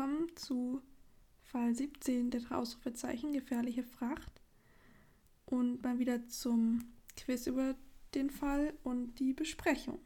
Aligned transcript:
Willkommen 0.00 0.34
zu 0.34 0.80
Fall 1.42 1.74
17 1.74 2.30
der 2.30 2.40
Ausrufezeichen 2.52 3.34
gefährliche 3.34 3.82
Fracht 3.82 4.40
und 5.44 5.82
mal 5.82 5.98
wieder 5.98 6.26
zum 6.26 6.90
Quiz 7.18 7.46
über 7.46 7.74
den 8.14 8.30
Fall 8.30 8.72
und 8.82 9.16
die 9.16 9.34
Besprechung. 9.34 9.98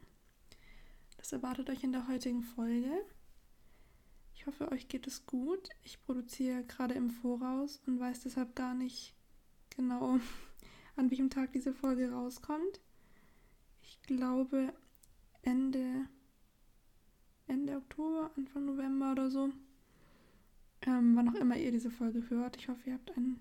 Das 1.15 1.31
erwartet 1.31 1.69
euch 1.69 1.81
in 1.85 1.93
der 1.93 2.09
heutigen 2.09 2.43
Folge. 2.43 2.91
Ich 4.33 4.45
hoffe, 4.45 4.69
euch 4.73 4.89
geht 4.89 5.07
es 5.07 5.25
gut. 5.25 5.69
Ich 5.83 6.03
produziere 6.03 6.65
gerade 6.65 6.95
im 6.95 7.09
Voraus 7.09 7.81
und 7.87 7.97
weiß 7.97 8.19
deshalb 8.19 8.53
gar 8.53 8.73
nicht 8.73 9.15
genau, 9.69 10.19
an 10.97 11.09
welchem 11.09 11.29
Tag 11.29 11.53
diese 11.53 11.73
Folge 11.73 12.11
rauskommt. 12.11 12.81
Ich 13.81 14.01
glaube 14.01 14.73
Ende 15.41 16.09
Ende 17.47 17.77
Oktober, 17.77 18.31
Anfang 18.35 18.65
November 18.65 19.13
oder 19.13 19.31
so. 19.31 19.53
Ähm, 20.85 21.15
wann 21.15 21.29
auch 21.29 21.39
immer 21.39 21.57
ihr 21.57 21.71
diese 21.71 21.89
Folge 21.89 22.29
hört. 22.29 22.57
Ich 22.57 22.69
hoffe, 22.69 22.81
ihr 22.89 22.93
habt 22.93 23.15
einen 23.17 23.39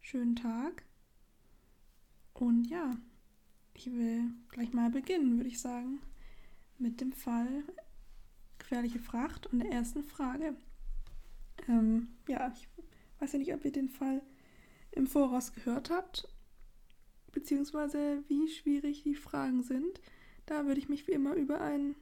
schönen 0.00 0.36
Tag. 0.36 0.84
Und 2.34 2.64
ja, 2.66 2.96
ich 3.74 3.90
will 3.92 4.30
gleich 4.48 4.72
mal 4.72 4.90
beginnen, 4.90 5.36
würde 5.36 5.48
ich 5.48 5.60
sagen, 5.60 6.00
mit 6.78 7.00
dem 7.00 7.12
Fall 7.12 7.64
gefährliche 8.58 9.00
Fracht 9.00 9.46
und 9.48 9.58
der 9.58 9.72
ersten 9.72 10.04
Frage. 10.04 10.54
Ähm, 11.68 12.08
ja, 12.28 12.52
ich 12.54 12.68
weiß 13.18 13.32
ja 13.32 13.38
nicht, 13.38 13.52
ob 13.52 13.64
ihr 13.64 13.72
den 13.72 13.88
Fall 13.88 14.22
im 14.92 15.06
Voraus 15.06 15.52
gehört 15.52 15.90
habt, 15.90 16.28
beziehungsweise 17.32 18.22
wie 18.28 18.48
schwierig 18.48 19.02
die 19.02 19.14
Fragen 19.14 19.62
sind. 19.62 20.00
Da 20.46 20.66
würde 20.66 20.80
ich 20.80 20.88
mich 20.88 21.06
wie 21.08 21.12
immer 21.12 21.34
über 21.34 21.60
ein 21.60 21.96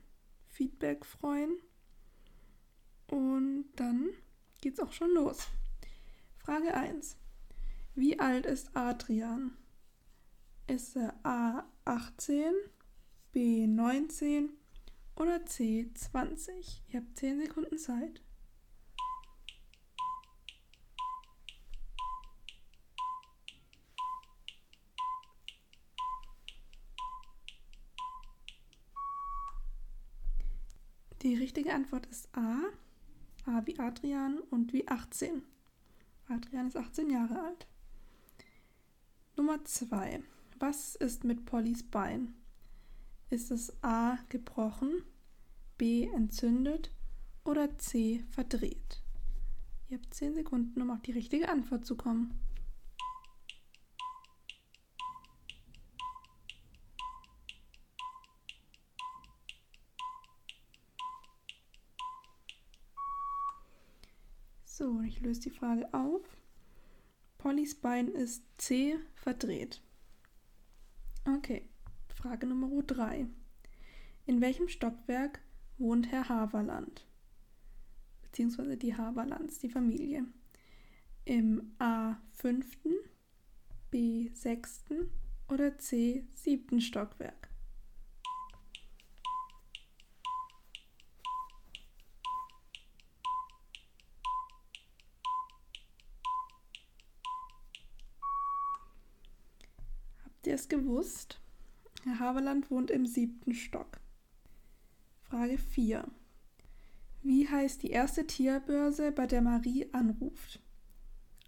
Feedback 0.47 1.05
freuen. 1.05 1.57
Und 3.09 3.67
dann 3.77 4.11
geht's 4.61 4.81
auch 4.81 4.93
schon 4.93 5.15
los. 5.15 5.49
Frage 6.37 6.75
1. 6.75 7.17
Wie 7.95 8.19
alt 8.19 8.47
ist 8.47 8.77
Adrian? 8.77 9.57
Ist 10.67 10.97
er 10.97 11.15
A 11.25 11.65
18, 11.85 12.53
B 13.33 13.67
19 13.67 14.51
oder 15.17 15.45
C 15.47 15.91
20? 15.95 16.85
Ihr 16.89 17.01
habt 17.01 17.19
10 17.19 17.41
Sekunden 17.41 17.79
Zeit. 17.79 18.23
Die 31.23 31.35
richtige 31.35 31.75
Antwort 31.75 32.07
ist 32.07 32.29
A. 32.37 32.71
A 33.49 33.63
wie 33.65 33.79
Adrian 33.79 34.41
und 34.51 34.75
wie 34.75 34.87
18. 34.87 35.43
Adrian 36.29 36.69
ist 36.69 36.77
18 36.77 37.09
Jahre 37.09 37.41
alt. 37.41 37.67
Nummer 39.37 39.65
2. 39.65 40.23
Was 40.59 40.97
ist 40.97 41.25
mit 41.25 41.47
Pollys 41.47 41.83
Bein? 41.83 42.35
Ist 43.31 43.51
es 43.51 43.73
A 43.83 44.19
gebrochen, 44.29 45.03
B 45.79 46.09
entzündet 46.09 46.93
oder 47.43 47.79
C 47.79 48.23
verdreht? 48.33 49.01
Ihr 49.89 49.97
habt 49.97 50.13
10 50.13 50.35
Sekunden, 50.35 50.83
um 50.83 50.91
auf 50.91 51.01
die 51.01 51.13
richtige 51.13 51.49
Antwort 51.49 51.87
zu 51.87 51.97
kommen. 51.97 52.39
So, 64.79 65.01
ich 65.01 65.19
löse 65.19 65.41
die 65.41 65.51
Frage 65.51 65.93
auf. 65.93 66.23
Pollys 67.37 67.75
Bein 67.75 68.07
ist 68.07 68.45
C 68.59 68.97
verdreht. 69.17 69.83
Okay, 71.27 71.69
Frage 72.15 72.47
Nummer 72.47 72.85
3. 72.85 73.27
In 74.27 74.41
welchem 74.41 74.69
Stockwerk 74.69 75.41
wohnt 75.79 76.13
Herr 76.13 76.29
Haverland? 76.29 77.09
Beziehungsweise 78.23 78.77
die 78.77 78.95
Haverlands, 78.95 79.59
die 79.59 79.69
Familie. 79.69 80.27
Im 81.25 81.75
A5., 81.81 82.65
B6. 83.91 85.09
oder 85.49 85.71
C7. 85.71 86.81
Stockwerk? 86.81 87.49
ihr 100.48 100.48
es 100.59 100.69
gewusst? 100.69 101.41
Herr 102.05 102.19
Haverland 102.19 102.71
wohnt 102.71 102.91
im 102.91 103.07
siebten 103.07 103.55
Stock. 103.55 104.01
Frage 105.23 105.59
4. 105.59 106.05
Wie 107.23 107.49
heißt 107.49 107.83
die 107.83 107.91
erste 107.91 108.27
Tierbörse, 108.27 109.13
bei 109.13 109.27
der 109.27 109.43
Marie 109.43 109.93
anruft? 109.93 110.61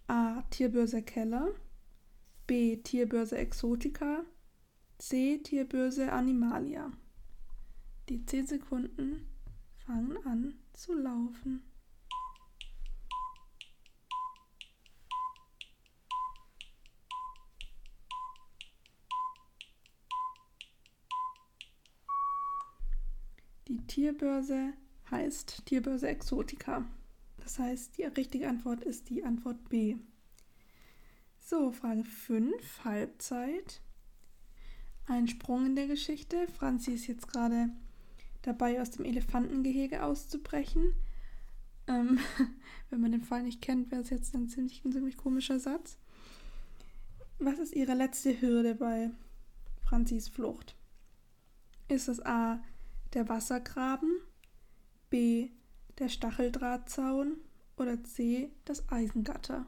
A. 0.07 0.41
Tierbörse 0.49 1.01
Keller. 1.01 1.49
B. 2.47 2.77
Tierbörse 2.77 3.37
Exotica. 3.37 4.23
C. 4.97 5.39
Tierbörse 5.39 6.11
Animalia. 6.11 6.91
Die 8.09 8.25
10 8.25 8.47
Sekunden 8.47 9.27
fangen 9.85 10.17
an 10.25 10.55
zu 10.73 10.93
laufen. 10.93 11.63
Die 23.71 23.87
Tierbörse 23.87 24.73
heißt 25.11 25.65
Tierbörse 25.65 26.09
Exotica. 26.09 26.83
Das 27.37 27.57
heißt, 27.57 27.97
die 27.97 28.03
richtige 28.03 28.49
Antwort 28.49 28.81
ist 28.83 29.09
die 29.09 29.23
Antwort 29.23 29.69
B. 29.69 29.95
So, 31.39 31.71
Frage 31.71 32.03
5, 32.03 32.83
Halbzeit. 32.83 33.79
Ein 35.07 35.29
Sprung 35.29 35.67
in 35.67 35.77
der 35.77 35.87
Geschichte. 35.87 36.49
Franzi 36.49 36.91
ist 36.91 37.07
jetzt 37.07 37.29
gerade 37.29 37.69
dabei, 38.41 38.81
aus 38.81 38.91
dem 38.91 39.05
Elefantengehege 39.05 40.03
auszubrechen. 40.03 40.93
Ähm, 41.87 42.19
wenn 42.89 42.99
man 42.99 43.13
den 43.13 43.23
Fall 43.23 43.43
nicht 43.43 43.61
kennt, 43.61 43.89
wäre 43.89 44.01
es 44.01 44.09
jetzt 44.09 44.35
ein 44.35 44.49
ziemlich, 44.49 44.83
ein 44.83 44.91
ziemlich 44.91 45.15
komischer 45.15 45.61
Satz. 45.61 45.97
Was 47.39 47.57
ist 47.57 47.73
ihre 47.73 47.93
letzte 47.93 48.41
Hürde 48.41 48.75
bei 48.75 49.11
Franzis 49.81 50.27
Flucht? 50.27 50.75
Ist 51.87 52.09
es 52.09 52.19
A, 52.25 52.61
der 53.13 53.27
Wassergraben, 53.27 54.21
B 55.09 55.49
der 55.99 56.09
Stacheldrahtzaun 56.09 57.37
oder 57.75 58.03
C 58.03 58.51
das 58.65 58.89
Eisengatter. 58.89 59.65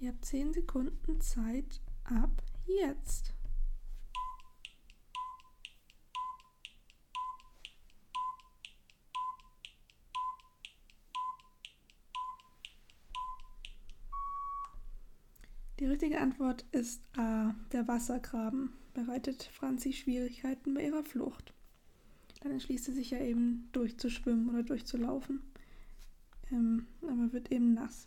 Ihr 0.00 0.10
habt 0.10 0.24
10 0.24 0.54
Sekunden 0.54 1.20
Zeit 1.20 1.80
ab 2.04 2.42
jetzt. 2.66 3.32
Die 15.80 15.86
richtige 15.86 16.20
Antwort 16.20 16.64
ist 16.72 17.02
A. 17.18 17.54
Der 17.72 17.86
Wassergraben 17.86 18.72
bereitet 18.94 19.42
Franzi 19.52 19.92
Schwierigkeiten 19.92 20.72
bei 20.72 20.84
ihrer 20.84 21.04
Flucht 21.04 21.52
dann 22.44 22.52
entschließt 22.52 22.84
sie 22.84 22.92
sich 22.92 23.10
ja 23.10 23.18
eben 23.18 23.70
durchzuschwimmen 23.72 24.50
oder 24.50 24.62
durchzulaufen. 24.62 25.40
Ähm, 26.52 26.86
aber 27.00 27.32
wird 27.32 27.50
eben 27.50 27.72
nass. 27.72 28.06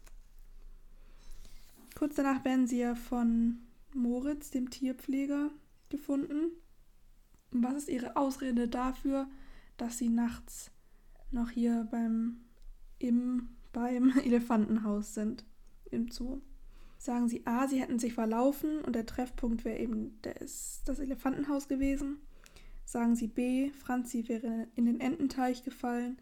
Kurz 1.96 2.16
danach 2.16 2.46
werden 2.46 2.68
sie 2.68 2.78
ja 2.78 2.94
von 2.94 3.58
Moritz, 3.96 4.52
dem 4.52 4.70
Tierpfleger, 4.70 5.50
gefunden. 5.90 6.52
Und 7.52 7.64
was 7.64 7.74
ist 7.74 7.90
ihre 7.90 8.16
Ausrede 8.16 8.68
dafür, 8.68 9.28
dass 9.78 9.98
sie 9.98 10.10
nachts 10.10 10.70
noch 11.32 11.50
hier 11.50 11.88
beim, 11.90 12.42
im, 13.00 13.50
beim 13.74 14.14
Elefantenhaus 14.24 15.16
sind, 15.16 15.46
im 15.90 16.12
Zoo? 16.12 16.42
Sagen 17.00 17.28
sie, 17.28 17.42
A, 17.48 17.68
sie 17.68 17.82
hätten 17.82 17.98
sich 17.98 18.14
verlaufen 18.14 18.82
und 18.82 18.94
der 18.94 19.08
Treffpunkt 19.08 19.66
wäre 19.66 19.80
eben 19.80 20.20
das, 20.22 20.84
das 20.86 21.00
Elefantenhaus 21.00 21.68
gewesen. 21.68 22.20
Sagen 22.88 23.18
sie 23.18 23.28
B, 23.28 23.70
Franzi 23.72 24.30
wäre 24.30 24.70
in 24.76 24.86
den 24.86 25.02
Ententeich 25.02 25.66
gefallen 25.66 26.18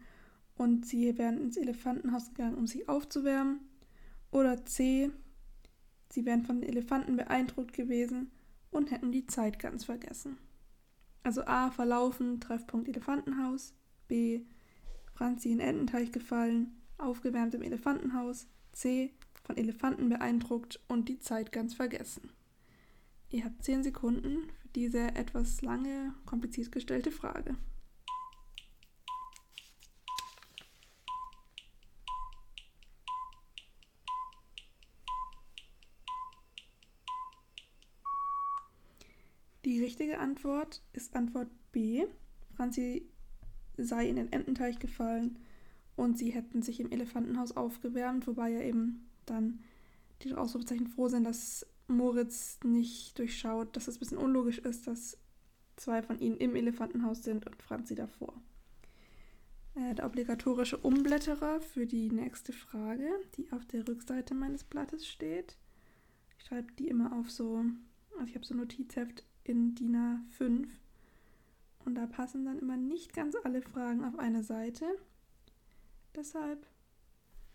und 0.56 0.84
sie 0.84 1.16
wären 1.16 1.38
ins 1.38 1.56
Elefantenhaus 1.56 2.30
gegangen, 2.30 2.56
um 2.56 2.66
sich 2.66 2.88
aufzuwärmen. 2.88 3.60
Oder 4.32 4.66
C, 4.66 5.12
sie 6.10 6.26
wären 6.26 6.42
von 6.42 6.60
den 6.60 6.68
Elefanten 6.68 7.14
beeindruckt 7.14 7.72
gewesen 7.72 8.32
und 8.72 8.90
hätten 8.90 9.12
die 9.12 9.28
Zeit 9.28 9.60
ganz 9.60 9.84
vergessen. 9.84 10.38
Also 11.22 11.44
A, 11.44 11.70
verlaufen, 11.70 12.40
Treffpunkt 12.40 12.88
Elefantenhaus. 12.88 13.72
B, 14.08 14.40
Franzi 15.14 15.52
in 15.52 15.60
Ententeich 15.60 16.10
gefallen, 16.10 16.82
aufgewärmt 16.98 17.54
im 17.54 17.62
Elefantenhaus, 17.62 18.48
C. 18.72 19.14
von 19.44 19.56
Elefanten 19.56 20.08
beeindruckt 20.08 20.80
und 20.88 21.08
die 21.08 21.20
Zeit 21.20 21.52
ganz 21.52 21.74
vergessen. 21.74 22.28
Ihr 23.28 23.44
habt 23.44 23.64
10 23.64 23.82
Sekunden 23.82 24.50
für 24.60 24.68
diese 24.68 25.14
etwas 25.16 25.60
lange, 25.60 26.14
kompliziert 26.26 26.70
gestellte 26.70 27.10
Frage. 27.10 27.56
Die 39.64 39.82
richtige 39.82 40.20
Antwort 40.20 40.80
ist 40.92 41.16
Antwort 41.16 41.48
B. 41.72 42.06
Franzi 42.54 43.10
sei 43.76 44.08
in 44.08 44.14
den 44.14 44.32
Ententeich 44.32 44.78
gefallen 44.78 45.40
und 45.96 46.16
sie 46.16 46.30
hätten 46.30 46.62
sich 46.62 46.78
im 46.78 46.92
Elefantenhaus 46.92 47.56
aufgewärmt, 47.56 48.28
wobei 48.28 48.50
ja 48.50 48.60
eben 48.60 49.10
dann 49.26 49.64
die 50.22 50.32
Ausrufezeichen 50.34 50.86
froh 50.86 51.08
sind, 51.08 51.24
dass 51.24 51.66
Moritz 51.88 52.58
nicht 52.64 53.18
durchschaut, 53.18 53.76
dass 53.76 53.88
es 53.88 53.96
ein 53.96 54.00
bisschen 54.00 54.18
unlogisch 54.18 54.58
ist, 54.58 54.86
dass 54.86 55.18
zwei 55.76 56.02
von 56.02 56.18
ihnen 56.18 56.36
im 56.38 56.56
Elefantenhaus 56.56 57.22
sind 57.22 57.46
und 57.46 57.62
Franzi 57.62 57.94
davor. 57.94 58.34
Äh, 59.74 59.94
der 59.94 60.06
obligatorische 60.06 60.78
Umblätterer 60.78 61.60
für 61.60 61.86
die 61.86 62.10
nächste 62.10 62.52
Frage, 62.52 63.08
die 63.36 63.52
auf 63.52 63.64
der 63.66 63.86
Rückseite 63.86 64.34
meines 64.34 64.64
Blattes 64.64 65.06
steht. 65.06 65.56
Ich 66.38 66.46
schreibe 66.46 66.72
die 66.72 66.88
immer 66.88 67.12
auf 67.12 67.30
so, 67.30 67.64
also 68.14 68.26
ich 68.26 68.34
habe 68.34 68.44
so 68.44 68.54
ein 68.54 68.58
Notizheft 68.58 69.24
in 69.44 69.74
DIN 69.74 69.96
A5. 69.96 70.68
Und 71.84 71.94
da 71.94 72.06
passen 72.06 72.44
dann 72.44 72.58
immer 72.58 72.76
nicht 72.76 73.12
ganz 73.12 73.36
alle 73.44 73.62
Fragen 73.62 74.04
auf 74.04 74.18
eine 74.18 74.42
Seite. 74.42 74.86
Deshalb 76.16 76.66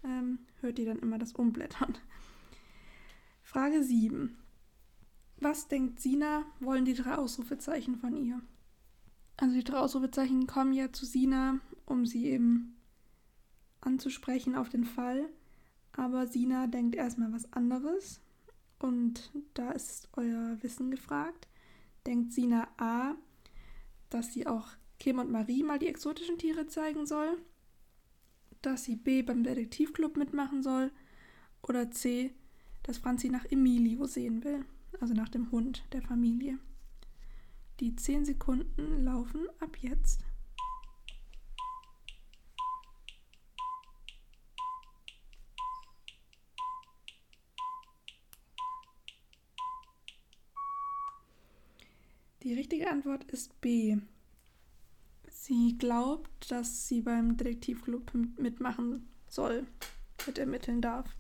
ähm, 0.04 0.40
hört 0.62 0.80
ihr 0.80 0.86
dann 0.86 1.00
immer 1.00 1.18
das 1.18 1.34
Umblättern. 1.34 1.98
Frage 3.52 3.84
7. 3.84 4.38
Was 5.42 5.68
denkt 5.68 6.00
Sina, 6.00 6.46
wollen 6.62 6.86
die 6.86 6.94
drei 6.94 7.16
Ausrufezeichen 7.16 7.98
von 7.98 8.16
ihr? 8.16 8.42
Also 9.36 9.56
die 9.56 9.64
drei 9.66 9.80
Ausrufezeichen 9.80 10.48
kommen 10.48 10.72
ja 10.72 10.94
zu 10.94 11.06
Sina, 11.06 11.60
um 11.86 12.06
sie 12.06 12.28
eben 12.28 12.78
anzusprechen 13.82 14.56
auf 14.56 14.70
den 14.70 14.86
Fall. 14.86 15.28
Aber 15.92 16.28
Sina 16.28 16.68
denkt 16.68 16.96
erstmal 16.96 17.34
was 17.34 17.52
anderes. 17.52 18.22
Und 18.80 19.34
da 19.54 19.72
ist 19.72 20.08
euer 20.14 20.58
Wissen 20.62 20.90
gefragt 20.90 21.50
denkt 22.08 22.32
Sina 22.32 22.70
A, 22.78 23.16
dass 24.10 24.32
sie 24.34 24.48
auch 24.48 24.70
Kim 24.98 25.20
und 25.20 25.30
Marie 25.30 25.62
mal 25.62 25.78
die 25.78 25.88
exotischen 25.88 26.38
Tiere 26.38 26.68
zeigen 26.68 27.06
soll, 27.06 27.38
dass 28.62 28.86
sie 28.86 28.96
B 28.96 29.24
beim 29.24 29.44
Detektivclub 29.44 30.16
mitmachen 30.16 30.64
soll 30.64 30.92
oder 31.62 31.92
C, 31.92 32.34
dass 32.84 32.98
Franzi 32.98 33.30
nach 33.30 33.46
Emilio 33.46 34.06
sehen 34.06 34.44
will, 34.44 34.66
also 35.00 35.14
nach 35.14 35.30
dem 35.30 35.52
Hund 35.52 35.84
der 35.94 36.02
Familie. 36.02 36.58
Die 37.80 37.96
10 37.96 38.26
Sekunden 38.26 39.04
laufen 39.04 39.48
ab 39.60 39.78
jetzt. 39.80 40.24
Die 52.44 52.54
richtige 52.56 52.90
Antwort 52.90 53.24
ist 53.26 53.62
B. 53.62 53.98
Sie 55.30 55.78
glaubt, 55.78 56.52
dass 56.52 56.88
sie 56.88 57.02
beim 57.02 57.38
Detektivclub 57.38 58.14
mitmachen 58.38 59.08
soll, 59.28 59.68
mit 60.26 60.40
ermitteln 60.40 60.82
darf. 60.82 61.16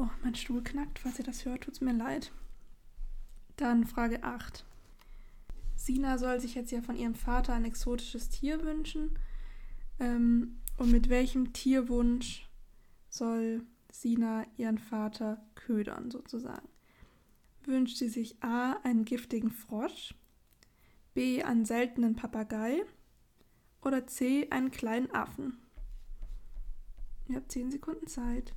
Oh, 0.00 0.08
mein 0.22 0.34
Stuhl 0.34 0.62
knackt. 0.62 0.98
Falls 0.98 1.18
ihr 1.18 1.26
das 1.26 1.44
hört, 1.44 1.64
tut 1.64 1.74
es 1.74 1.82
mir 1.82 1.92
leid. 1.92 2.32
Dann 3.56 3.84
Frage 3.84 4.24
8. 4.24 4.64
Sina 5.76 6.16
soll 6.16 6.40
sich 6.40 6.54
jetzt 6.54 6.70
ja 6.70 6.80
von 6.80 6.96
ihrem 6.96 7.14
Vater 7.14 7.52
ein 7.52 7.66
exotisches 7.66 8.30
Tier 8.30 8.64
wünschen. 8.64 9.18
Ähm, 9.98 10.56
und 10.78 10.90
mit 10.90 11.10
welchem 11.10 11.52
Tierwunsch 11.52 12.48
soll 13.10 13.62
Sina 13.92 14.46
ihren 14.56 14.78
Vater 14.78 15.44
ködern, 15.54 16.10
sozusagen? 16.10 16.66
wünscht 17.66 17.98
sie 17.98 18.08
sich 18.08 18.42
A. 18.42 18.72
einen 18.84 19.04
giftigen 19.04 19.50
Frosch, 19.50 20.14
B. 21.12 21.42
einen 21.42 21.66
seltenen 21.66 22.16
Papagei 22.16 22.84
oder 23.82 24.06
C. 24.06 24.48
einen 24.48 24.70
kleinen 24.70 25.10
Affen. 25.10 25.58
Ihr 27.28 27.36
habt 27.36 27.52
10 27.52 27.70
Sekunden 27.70 28.06
Zeit. 28.06 28.54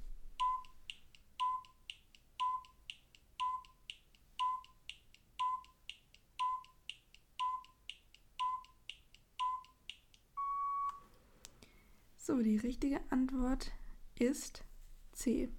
So, 12.25 12.41
die 12.41 12.55
richtige 12.55 13.01
Antwort 13.09 13.73
ist 14.17 14.63
C. 15.11 15.49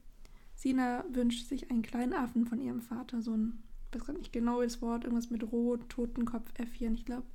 Sina 0.54 1.04
wünscht 1.10 1.46
sich 1.46 1.70
einen 1.70 1.82
kleinen 1.82 2.14
Affen 2.14 2.46
von 2.46 2.58
ihrem 2.58 2.80
Vater, 2.80 3.20
so 3.20 3.36
ein, 3.36 3.62
ich 3.90 4.00
weiß 4.00 4.06
gar 4.06 4.14
nicht 4.14 4.32
genau 4.32 4.62
das 4.62 4.80
Wort, 4.80 5.04
irgendwas 5.04 5.28
mit 5.28 5.42
Rot, 5.52 5.86
Totenkopf, 5.90 6.50
Äffchen. 6.58 6.94
Ich 6.94 7.04
glaube, 7.04 7.26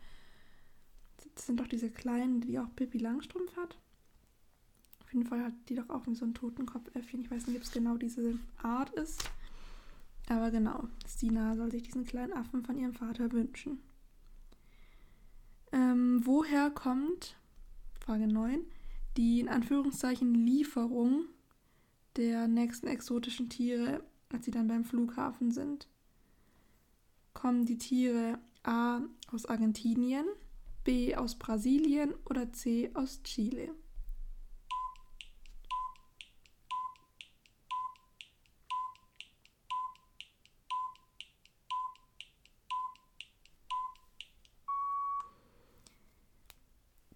das 1.36 1.46
sind 1.46 1.60
doch 1.60 1.68
diese 1.68 1.92
kleinen, 1.92 2.42
die 2.42 2.58
auch 2.58 2.76
Pippi 2.76 2.98
Langstrumpf 2.98 3.56
hat. 3.56 3.78
Auf 5.04 5.14
jeden 5.14 5.28
Fall 5.28 5.44
hat 5.44 5.54
die 5.70 5.76
doch 5.76 5.92
auch 5.92 6.06
so 6.12 6.26
ein 6.26 6.34
Totenkopf-Äffchen. 6.34 7.22
Ich 7.22 7.30
weiß 7.30 7.46
nicht, 7.46 7.58
ob 7.58 7.62
es 7.62 7.72
genau 7.72 7.98
diese 7.98 8.40
Art 8.64 8.90
ist. 8.96 9.30
Aber 10.28 10.50
genau, 10.50 10.88
Sina 11.06 11.56
soll 11.56 11.70
sich 11.70 11.84
diesen 11.84 12.04
kleinen 12.04 12.34
Affen 12.34 12.64
von 12.64 12.80
ihrem 12.80 12.96
Vater 12.96 13.32
wünschen. 13.32 13.80
Ähm, 15.72 16.26
woher 16.26 16.72
kommt, 16.72 17.38
Frage 18.00 18.26
9, 18.26 18.66
die 19.18 19.40
in 19.40 19.50
Anführungszeichen 19.50 20.34
Lieferung 20.34 21.26
der 22.16 22.48
nächsten 22.48 22.88
exotischen 22.88 23.50
Tiere, 23.50 24.04
als 24.30 24.46
sie 24.46 24.52
dann 24.52 24.68
beim 24.68 24.86
Flughafen 24.86 25.52
sind, 25.52 25.88
kommen 27.34 27.66
die 27.66 27.78
Tiere 27.78 28.40
A 28.64 29.02
aus 29.32 29.46
Argentinien, 29.46 30.26
B 30.84 31.16
aus 31.16 31.36
Brasilien 31.36 32.14
oder 32.30 32.52
C 32.52 32.92
aus 32.94 33.22
Chile. 33.24 33.74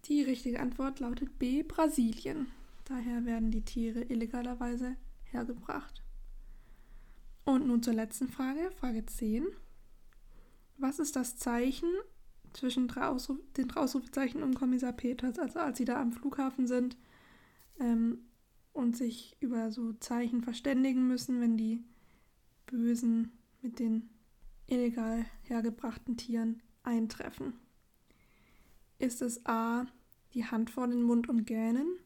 Die 0.06 0.22
richtige 0.22 0.60
Antwort 0.60 1.00
lautet 1.00 1.38
B 1.38 1.62
Brasilien. 1.62 2.48
Daher 2.84 3.24
werden 3.24 3.50
die 3.50 3.64
Tiere 3.64 4.02
illegalerweise 4.02 4.96
hergebracht. 5.24 6.02
Und 7.44 7.66
nun 7.66 7.82
zur 7.82 7.94
letzten 7.94 8.28
Frage, 8.28 8.70
Frage 8.78 9.06
10. 9.06 9.46
Was 10.76 10.98
ist 10.98 11.16
das 11.16 11.36
Zeichen 11.36 11.88
zwischen 12.52 12.86
drei 12.86 13.06
Ausruf 13.06 13.38
den 13.56 13.68
drei 13.68 13.80
Ausrufezeichen 13.80 14.42
und 14.42 14.54
Kommissar 14.54 14.92
Peters, 14.92 15.38
also 15.38 15.58
als 15.60 15.78
sie 15.78 15.86
da 15.86 16.00
am 16.00 16.12
Flughafen 16.12 16.66
sind 16.66 16.98
ähm, 17.80 18.18
und 18.72 18.96
sich 18.96 19.36
über 19.40 19.70
so 19.70 19.94
Zeichen 19.94 20.42
verständigen 20.42 21.08
müssen, 21.08 21.40
wenn 21.40 21.56
die 21.56 21.82
Bösen 22.66 23.32
mit 23.62 23.78
den 23.78 24.10
illegal 24.66 25.24
hergebrachten 25.42 26.18
Tieren 26.18 26.62
eintreffen? 26.82 27.54
Ist 28.98 29.22
es 29.22 29.44
A, 29.46 29.86
die 30.34 30.44
Hand 30.44 30.70
vor 30.70 30.86
den 30.88 31.02
Mund 31.02 31.28
und 31.28 31.46
gähnen? 31.46 31.98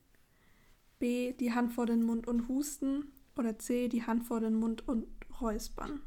B. 0.98 1.32
Die 1.32 1.52
Hand 1.52 1.72
vor 1.72 1.86
den 1.86 2.02
Mund 2.02 2.26
und 2.26 2.48
husten. 2.48 3.12
Oder 3.36 3.58
C. 3.58 3.88
Die 3.88 4.04
Hand 4.04 4.24
vor 4.24 4.40
den 4.40 4.54
Mund 4.54 4.86
und 4.86 5.06
räuspern. 5.40 6.02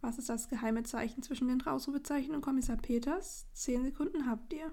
Was 0.00 0.18
ist 0.18 0.28
das 0.28 0.48
geheime 0.48 0.84
Zeichen 0.84 1.22
zwischen 1.22 1.48
den 1.48 1.62
Ausrufezeichen 1.62 2.34
und 2.34 2.42
Kommissar 2.42 2.76
Peters? 2.76 3.46
Zehn 3.52 3.82
Sekunden 3.82 4.26
habt 4.26 4.52
ihr. 4.52 4.70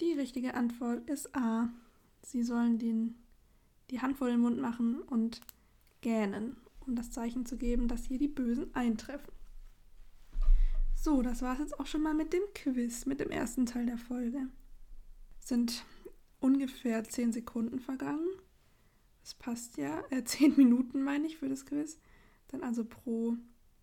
Die 0.00 0.12
richtige 0.12 0.54
Antwort 0.54 1.10
ist 1.10 1.36
A. 1.36 1.68
Sie 2.22 2.42
sollen 2.42 2.78
den, 2.78 3.16
die 3.90 4.00
Hand 4.00 4.18
vor 4.18 4.28
den 4.28 4.40
Mund 4.40 4.58
machen 4.60 5.00
und 5.02 5.40
gähnen, 6.00 6.56
um 6.80 6.96
das 6.96 7.10
Zeichen 7.10 7.46
zu 7.46 7.56
geben, 7.56 7.88
dass 7.88 8.06
hier 8.06 8.18
die 8.18 8.28
Bösen 8.28 8.74
eintreffen. 8.74 9.32
So, 10.94 11.22
das 11.22 11.40
war 11.42 11.54
es 11.54 11.60
jetzt 11.60 11.80
auch 11.80 11.86
schon 11.86 12.02
mal 12.02 12.14
mit 12.14 12.32
dem 12.32 12.42
Quiz, 12.54 13.06
mit 13.06 13.20
dem 13.20 13.30
ersten 13.30 13.64
Teil 13.66 13.86
der 13.86 13.98
Folge. 13.98 14.48
Sind 15.38 15.84
ungefähr 16.40 17.04
10 17.04 17.32
Sekunden 17.32 17.78
vergangen 17.78 18.28
Es 19.22 19.34
passt 19.34 19.76
ja. 19.76 20.02
Äh, 20.10 20.24
zehn 20.24 20.56
Minuten 20.56 21.02
meine 21.02 21.26
ich 21.26 21.38
für 21.38 21.48
das 21.48 21.64
Quiz. 21.64 21.98
Dann 22.48 22.62
also 22.62 22.84
pro 22.84 23.36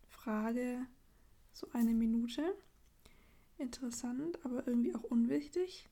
Frage 0.08 0.86
so 1.54 1.68
eine 1.74 1.94
Minute. 1.94 2.56
Interessant, 3.58 4.44
aber 4.46 4.68
irgendwie 4.68 4.94
auch 4.94 5.04
unwichtig. 5.04 5.90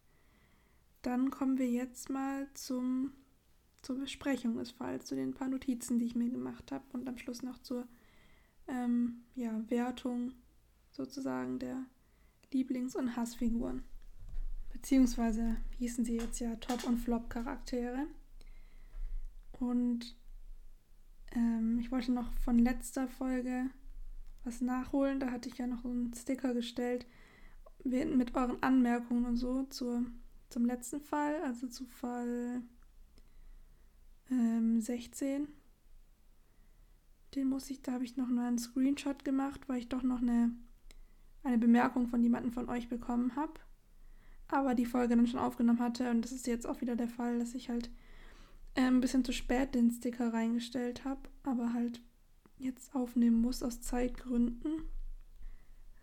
Dann 1.01 1.31
kommen 1.31 1.57
wir 1.57 1.69
jetzt 1.69 2.09
mal 2.09 2.47
zum, 2.53 3.13
zur 3.85 3.99
Besprechung 3.99 4.57
des 4.57 4.71
Falls, 4.71 5.05
zu 5.05 5.15
den 5.15 5.35
paar 5.35 5.47
Notizen, 5.47 5.99
die 5.99 6.05
ich 6.05 6.15
mir 6.15 6.31
gemacht 6.31 6.71
habe 6.71 6.83
und 6.93 7.07
am 7.07 7.19
Schluss 7.19 7.43
noch 7.43 7.59
zur 7.59 7.87
ähm, 8.67 9.21
ja, 9.35 9.63
Wertung 9.69 10.33
sozusagen 10.89 11.59
der 11.59 11.85
Lieblings- 12.51 12.95
und 12.95 13.15
Hassfiguren. 13.15 13.83
Beziehungsweise 14.73 15.57
hießen 15.77 16.03
sie 16.03 16.15
jetzt 16.15 16.39
ja 16.39 16.55
Top- 16.55 16.85
und 16.85 16.97
Flop-Charaktere. 16.97 18.07
Und 19.59 20.15
ähm, 21.33 21.77
ich 21.79 21.91
wollte 21.91 22.11
noch 22.11 22.33
von 22.39 22.57
letzter 22.57 23.07
Folge 23.07 23.69
was 24.43 24.61
nachholen. 24.61 25.19
Da 25.19 25.29
hatte 25.29 25.47
ich 25.47 25.59
ja 25.59 25.67
noch 25.67 25.83
so 25.83 25.89
einen 25.89 26.11
Sticker 26.11 26.55
gestellt 26.55 27.05
mit 27.83 28.33
euren 28.33 28.63
Anmerkungen 28.63 29.25
und 29.25 29.37
so 29.37 29.63
zur, 29.65 30.03
zum 30.49 30.65
letzten 30.65 31.01
Fall, 31.01 31.39
also 31.43 31.67
zu 31.67 31.85
Fall 31.85 32.63
ähm, 34.31 34.81
16. 34.81 35.47
Den 37.35 37.49
muss 37.49 37.69
ich, 37.69 37.81
da 37.81 37.93
habe 37.93 38.05
ich 38.05 38.17
noch 38.17 38.29
nur 38.29 38.43
einen 38.43 38.57
Screenshot 38.57 39.25
gemacht, 39.25 39.67
weil 39.67 39.79
ich 39.79 39.89
doch 39.89 40.03
noch 40.03 40.21
eine, 40.21 40.51
eine 41.43 41.57
Bemerkung 41.57 42.07
von 42.07 42.23
jemandem 42.23 42.53
von 42.53 42.69
euch 42.69 42.87
bekommen 42.87 43.35
habe. 43.35 43.53
Aber 44.47 44.75
die 44.75 44.85
Folge 44.85 45.15
dann 45.15 45.27
schon 45.27 45.39
aufgenommen 45.39 45.79
hatte 45.79 46.11
und 46.11 46.21
das 46.21 46.31
ist 46.31 46.47
jetzt 46.47 46.67
auch 46.67 46.81
wieder 46.81 46.95
der 46.95 47.09
Fall, 47.09 47.39
dass 47.39 47.55
ich 47.55 47.69
halt 47.69 47.89
äh, 48.75 48.81
ein 48.81 49.01
bisschen 49.01 49.25
zu 49.25 49.33
spät 49.33 49.73
den 49.73 49.91
Sticker 49.91 50.33
reingestellt 50.33 51.03
habe, 51.03 51.21
aber 51.43 51.73
halt 51.73 52.01
jetzt 52.57 52.93
aufnehmen 52.95 53.41
muss 53.41 53.63
aus 53.63 53.81
Zeitgründen. 53.81 54.83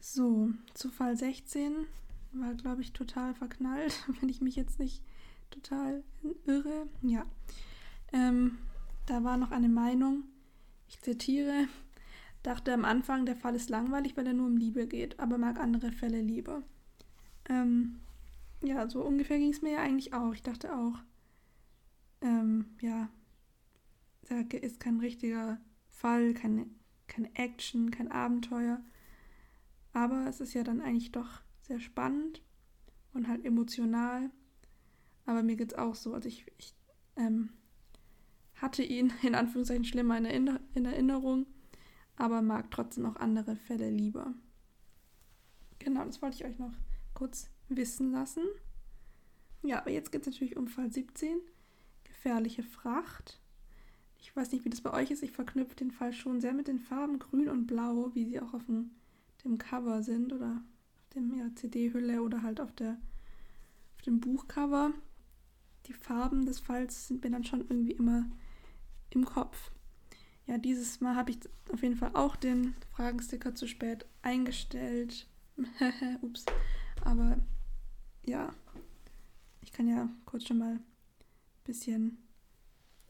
So, 0.00 0.50
zu 0.74 0.90
Fall 0.90 1.16
16 1.16 1.86
war, 2.32 2.54
glaube 2.54 2.82
ich, 2.82 2.92
total 2.92 3.34
verknallt, 3.34 4.04
wenn 4.20 4.28
ich 4.28 4.40
mich 4.40 4.56
jetzt 4.56 4.78
nicht 4.78 5.02
total 5.50 6.02
irre. 6.46 6.88
Ja, 7.02 7.24
ähm, 8.12 8.58
da 9.06 9.24
war 9.24 9.36
noch 9.36 9.50
eine 9.50 9.68
Meinung, 9.68 10.24
ich 10.88 11.00
zitiere, 11.00 11.68
dachte 12.42 12.72
am 12.72 12.84
Anfang, 12.84 13.26
der 13.26 13.36
Fall 13.36 13.54
ist 13.54 13.70
langweilig, 13.70 14.16
weil 14.16 14.26
er 14.26 14.34
nur 14.34 14.46
um 14.46 14.56
Liebe 14.56 14.86
geht, 14.86 15.18
aber 15.20 15.38
mag 15.38 15.58
andere 15.58 15.92
Fälle 15.92 16.20
lieber. 16.20 16.62
Ähm, 17.48 18.00
ja, 18.62 18.88
so 18.88 19.02
ungefähr 19.02 19.38
ging 19.38 19.50
es 19.50 19.62
mir 19.62 19.72
ja 19.72 19.78
eigentlich 19.80 20.14
auch. 20.14 20.32
Ich 20.32 20.42
dachte 20.42 20.74
auch, 20.74 20.98
ähm, 22.20 22.66
ja, 22.80 23.08
da 24.28 24.40
ist 24.58 24.80
kein 24.80 25.00
richtiger 25.00 25.60
Fall, 25.88 26.34
keine, 26.34 26.66
keine 27.08 27.34
Action, 27.34 27.90
kein 27.90 28.10
Abenteuer. 28.10 28.80
Aber 29.92 30.26
es 30.26 30.40
ist 30.40 30.54
ja 30.54 30.62
dann 30.62 30.80
eigentlich 30.80 31.12
doch 31.12 31.42
sehr 31.60 31.80
spannend 31.80 32.42
und 33.12 33.28
halt 33.28 33.44
emotional. 33.44 34.30
Aber 35.26 35.42
mir 35.42 35.56
geht 35.56 35.72
es 35.72 35.78
auch 35.78 35.94
so. 35.94 36.14
Also 36.14 36.28
ich, 36.28 36.46
ich 36.58 36.74
ähm, 37.16 37.50
hatte 38.62 38.82
ihn 38.82 39.12
in 39.22 39.34
Anführungszeichen 39.34 39.84
schlimmer 39.84 40.16
in, 40.16 40.24
Erinner 40.24 40.60
in 40.74 40.86
Erinnerung, 40.86 41.46
aber 42.16 42.40
mag 42.40 42.70
trotzdem 42.70 43.04
auch 43.04 43.16
andere 43.16 43.56
Fälle 43.56 43.90
lieber. 43.90 44.32
Genau, 45.80 46.04
das 46.04 46.22
wollte 46.22 46.36
ich 46.36 46.44
euch 46.44 46.58
noch 46.58 46.72
kurz 47.12 47.50
wissen 47.68 48.12
lassen. 48.12 48.44
Ja, 49.64 49.80
aber 49.80 49.90
jetzt 49.90 50.12
geht 50.12 50.22
es 50.22 50.28
natürlich 50.28 50.56
um 50.56 50.68
Fall 50.68 50.92
17, 50.92 51.38
gefährliche 52.04 52.62
Fracht. 52.62 53.40
Ich 54.18 54.34
weiß 54.34 54.52
nicht, 54.52 54.64
wie 54.64 54.70
das 54.70 54.80
bei 54.80 54.92
euch 54.92 55.10
ist. 55.10 55.24
Ich 55.24 55.32
verknüpfe 55.32 55.74
den 55.74 55.90
Fall 55.90 56.12
schon 56.12 56.40
sehr 56.40 56.52
mit 56.52 56.68
den 56.68 56.78
Farben 56.78 57.18
Grün 57.18 57.48
und 57.48 57.66
Blau, 57.66 58.12
wie 58.14 58.24
sie 58.24 58.40
auch 58.40 58.54
auf 58.54 58.66
dem, 58.66 58.92
dem 59.44 59.58
Cover 59.58 60.02
sind 60.02 60.32
oder 60.32 60.62
auf 61.00 61.08
dem 61.14 61.34
ja, 61.34 61.52
CD-Hülle 61.54 62.22
oder 62.22 62.42
halt 62.42 62.60
auf, 62.60 62.72
der, 62.72 62.96
auf 63.96 64.02
dem 64.02 64.20
Buchcover. 64.20 64.92
Die 65.86 65.92
Farben 65.92 66.46
des 66.46 66.60
Falls 66.60 67.08
sind 67.08 67.24
mir 67.24 67.30
dann 67.30 67.44
schon 67.44 67.60
irgendwie 67.62 67.92
immer 67.92 68.30
im 69.14 69.24
Kopf. 69.24 69.70
Ja, 70.46 70.58
dieses 70.58 71.00
Mal 71.00 71.14
habe 71.16 71.30
ich 71.30 71.38
auf 71.72 71.82
jeden 71.82 71.96
Fall 71.96 72.10
auch 72.14 72.36
den 72.36 72.74
Fragensticker 72.90 73.54
zu 73.54 73.66
spät 73.66 74.06
eingestellt. 74.22 75.28
Ups. 76.22 76.44
Aber 77.04 77.38
ja, 78.24 78.52
ich 79.60 79.72
kann 79.72 79.88
ja 79.88 80.08
kurz 80.24 80.46
schon 80.46 80.58
mal 80.58 80.74
ein 80.74 80.84
bisschen 81.64 82.18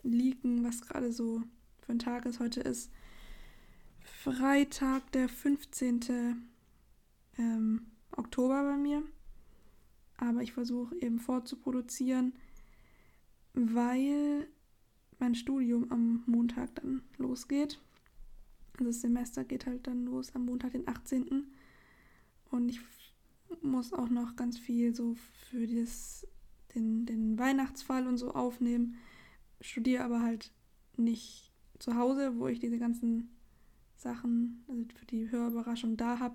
leaken, 0.02 0.64
was 0.64 0.82
gerade 0.82 1.12
so 1.12 1.42
für 1.80 1.92
ein 1.92 1.98
Tag 1.98 2.26
es 2.26 2.38
heute 2.38 2.60
ist. 2.60 2.90
Freitag, 4.00 5.10
der 5.12 5.28
15. 5.28 6.48
Ähm, 7.38 7.86
Oktober 8.16 8.62
bei 8.64 8.76
mir. 8.76 9.02
Aber 10.16 10.42
ich 10.42 10.52
versuche 10.52 10.94
eben 10.96 11.18
vorzuproduzieren, 11.18 12.34
weil 13.54 14.48
mein 15.22 15.36
Studium 15.36 15.86
am 15.92 16.24
Montag 16.26 16.74
dann 16.74 17.00
losgeht. 17.16 17.78
Also 18.72 18.86
das 18.86 19.02
Semester 19.02 19.44
geht 19.44 19.66
halt 19.66 19.86
dann 19.86 20.04
los 20.04 20.34
am 20.34 20.46
Montag, 20.46 20.72
den 20.72 20.88
18. 20.88 21.46
Und 22.50 22.68
ich 22.68 22.80
muss 23.62 23.92
auch 23.92 24.08
noch 24.08 24.34
ganz 24.34 24.58
viel 24.58 24.96
so 24.96 25.14
für 25.48 25.68
das, 25.68 26.26
den, 26.74 27.06
den 27.06 27.38
Weihnachtsfall 27.38 28.08
und 28.08 28.16
so 28.16 28.32
aufnehmen. 28.32 28.96
Studiere 29.60 30.02
aber 30.02 30.22
halt 30.22 30.50
nicht 30.96 31.52
zu 31.78 31.94
Hause, 31.94 32.36
wo 32.40 32.48
ich 32.48 32.58
diese 32.58 32.80
ganzen 32.80 33.30
Sachen, 33.96 34.64
also 34.66 34.84
für 34.92 35.06
die 35.06 35.30
Hörüberraschung 35.30 35.96
da 35.96 36.18
habe. 36.18 36.34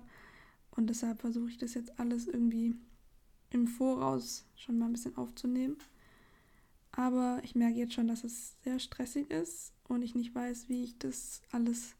Und 0.70 0.88
deshalb 0.88 1.20
versuche 1.20 1.50
ich 1.50 1.58
das 1.58 1.74
jetzt 1.74 2.00
alles 2.00 2.26
irgendwie 2.26 2.74
im 3.50 3.66
Voraus 3.66 4.46
schon 4.56 4.78
mal 4.78 4.86
ein 4.86 4.92
bisschen 4.92 5.18
aufzunehmen. 5.18 5.76
Aber 6.92 7.40
ich 7.44 7.54
merke 7.54 7.78
jetzt 7.78 7.94
schon, 7.94 8.08
dass 8.08 8.24
es 8.24 8.56
sehr 8.62 8.78
stressig 8.78 9.30
ist 9.30 9.72
und 9.84 10.02
ich 10.02 10.14
nicht 10.14 10.34
weiß, 10.34 10.68
wie 10.68 10.84
ich 10.84 10.98
das 10.98 11.42
alles 11.50 11.94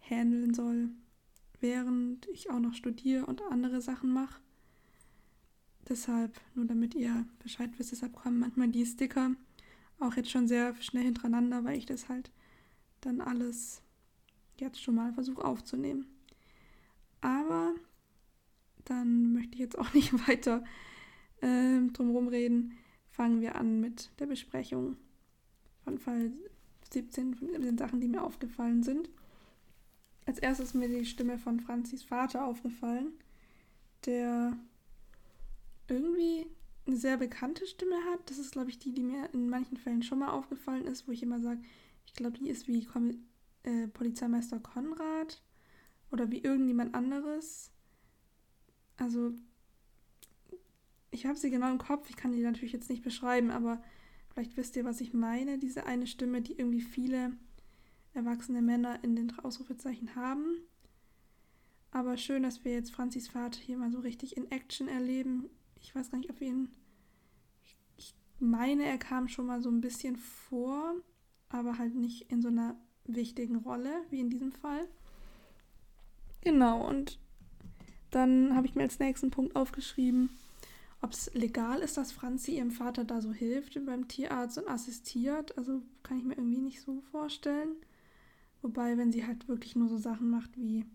handeln 0.00 0.54
soll, 0.54 0.90
während 1.60 2.26
ich 2.28 2.50
auch 2.50 2.60
noch 2.60 2.74
studiere 2.74 3.26
und 3.26 3.42
andere 3.50 3.80
Sachen 3.80 4.12
mache. 4.12 4.40
Deshalb, 5.88 6.40
nur 6.54 6.66
damit 6.66 6.94
ihr 6.94 7.26
Bescheid 7.42 7.70
wisst, 7.76 7.92
deshalb 7.92 8.14
kommen 8.14 8.38
manchmal 8.38 8.68
die 8.68 8.86
Sticker 8.86 9.32
auch 9.98 10.14
jetzt 10.16 10.30
schon 10.30 10.48
sehr 10.48 10.74
schnell 10.80 11.04
hintereinander, 11.04 11.64
weil 11.64 11.78
ich 11.78 11.86
das 11.86 12.08
halt 12.08 12.30
dann 13.00 13.20
alles 13.20 13.82
jetzt 14.58 14.80
schon 14.82 14.94
mal 14.94 15.12
versuche 15.12 15.44
aufzunehmen. 15.44 16.06
Aber 17.20 17.74
dann 18.84 19.32
möchte 19.32 19.54
ich 19.54 19.60
jetzt 19.60 19.78
auch 19.78 19.92
nicht 19.94 20.12
weiter 20.28 20.64
äh, 21.40 21.80
drumherum 21.92 22.28
reden. 22.28 22.78
Fangen 23.12 23.40
wir 23.40 23.56
an 23.56 23.80
mit 23.80 24.10
der 24.18 24.26
Besprechung 24.26 24.96
von 25.84 25.98
Fall 25.98 26.32
17, 26.90 27.34
von 27.34 27.48
den 27.48 27.78
Sachen, 27.78 28.00
die 28.00 28.08
mir 28.08 28.22
aufgefallen 28.22 28.82
sind. 28.82 29.08
Als 30.26 30.38
erstes 30.38 30.68
ist 30.68 30.74
mir 30.74 30.88
die 30.88 31.04
Stimme 31.04 31.38
von 31.38 31.60
Franzis 31.60 32.02
Vater 32.02 32.44
aufgefallen, 32.44 33.12
der 34.06 34.56
irgendwie 35.88 36.46
eine 36.86 36.96
sehr 36.96 37.16
bekannte 37.16 37.66
Stimme 37.66 37.96
hat. 38.10 38.30
Das 38.30 38.38
ist, 38.38 38.52
glaube 38.52 38.70
ich, 38.70 38.78
die, 38.78 38.92
die 38.92 39.02
mir 39.02 39.28
in 39.32 39.48
manchen 39.48 39.76
Fällen 39.76 40.02
schon 40.02 40.20
mal 40.20 40.30
aufgefallen 40.30 40.86
ist, 40.86 41.06
wo 41.06 41.12
ich 41.12 41.22
immer 41.22 41.40
sage, 41.40 41.60
ich 42.06 42.14
glaube, 42.14 42.38
die 42.38 42.48
ist 42.48 42.66
wie 42.66 42.84
Kom 42.84 43.10
äh, 43.64 43.88
Polizeimeister 43.88 44.58
Konrad 44.58 45.42
oder 46.10 46.30
wie 46.30 46.38
irgendjemand 46.38 46.94
anderes. 46.94 47.70
Also, 48.96 49.32
ich 51.12 51.26
habe 51.26 51.38
sie 51.38 51.50
genau 51.50 51.70
im 51.70 51.78
Kopf, 51.78 52.10
ich 52.10 52.16
kann 52.16 52.32
die 52.32 52.42
natürlich 52.42 52.72
jetzt 52.72 52.90
nicht 52.90 53.04
beschreiben, 53.04 53.50
aber 53.50 53.80
vielleicht 54.32 54.56
wisst 54.56 54.74
ihr, 54.76 54.84
was 54.84 55.00
ich 55.00 55.12
meine. 55.12 55.58
Diese 55.58 55.86
eine 55.86 56.06
Stimme, 56.06 56.40
die 56.40 56.58
irgendwie 56.58 56.80
viele 56.80 57.32
erwachsene 58.14 58.62
Männer 58.62 58.98
in 59.04 59.14
den 59.14 59.38
Ausrufezeichen 59.38 60.16
haben. 60.16 60.56
Aber 61.90 62.16
schön, 62.16 62.42
dass 62.42 62.64
wir 62.64 62.72
jetzt 62.72 62.90
Franzis 62.90 63.28
Vater 63.28 63.60
hier 63.60 63.76
mal 63.76 63.92
so 63.92 64.00
richtig 64.00 64.36
in 64.36 64.50
Action 64.50 64.88
erleben. 64.88 65.50
Ich 65.80 65.94
weiß 65.94 66.10
gar 66.10 66.18
nicht, 66.18 66.30
ob 66.30 66.40
wir 66.40 66.48
ihn. 66.48 66.70
Ich 67.98 68.14
meine, 68.38 68.84
er 68.84 68.98
kam 68.98 69.28
schon 69.28 69.46
mal 69.46 69.60
so 69.60 69.70
ein 69.70 69.82
bisschen 69.82 70.16
vor, 70.16 70.94
aber 71.50 71.76
halt 71.76 71.94
nicht 71.94 72.30
in 72.30 72.40
so 72.40 72.48
einer 72.48 72.80
wichtigen 73.04 73.56
Rolle 73.56 73.92
wie 74.08 74.20
in 74.20 74.30
diesem 74.30 74.52
Fall. 74.52 74.88
Genau, 76.40 76.88
und 76.88 77.18
dann 78.10 78.54
habe 78.56 78.66
ich 78.66 78.74
mir 78.74 78.82
als 78.82 78.98
nächsten 78.98 79.30
Punkt 79.30 79.54
aufgeschrieben, 79.54 80.30
ob 81.02 81.12
es 81.12 81.34
legal 81.34 81.80
ist, 81.80 81.96
dass 81.96 82.12
Franzi 82.12 82.56
ihrem 82.56 82.70
Vater 82.70 83.04
da 83.04 83.20
so 83.20 83.32
hilft 83.32 83.74
beim 83.84 84.06
Tierarzt 84.06 84.56
und 84.56 84.68
assistiert. 84.68 85.58
Also 85.58 85.82
kann 86.04 86.18
ich 86.18 86.24
mir 86.24 86.36
irgendwie 86.36 86.60
nicht 86.60 86.80
so 86.80 87.00
vorstellen. 87.10 87.74
Wobei, 88.62 88.96
wenn 88.96 89.10
sie 89.10 89.26
halt 89.26 89.48
wirklich 89.48 89.74
nur 89.74 89.88
so 89.88 89.98
Sachen 89.98 90.30
macht 90.30 90.56
wie 90.56 90.86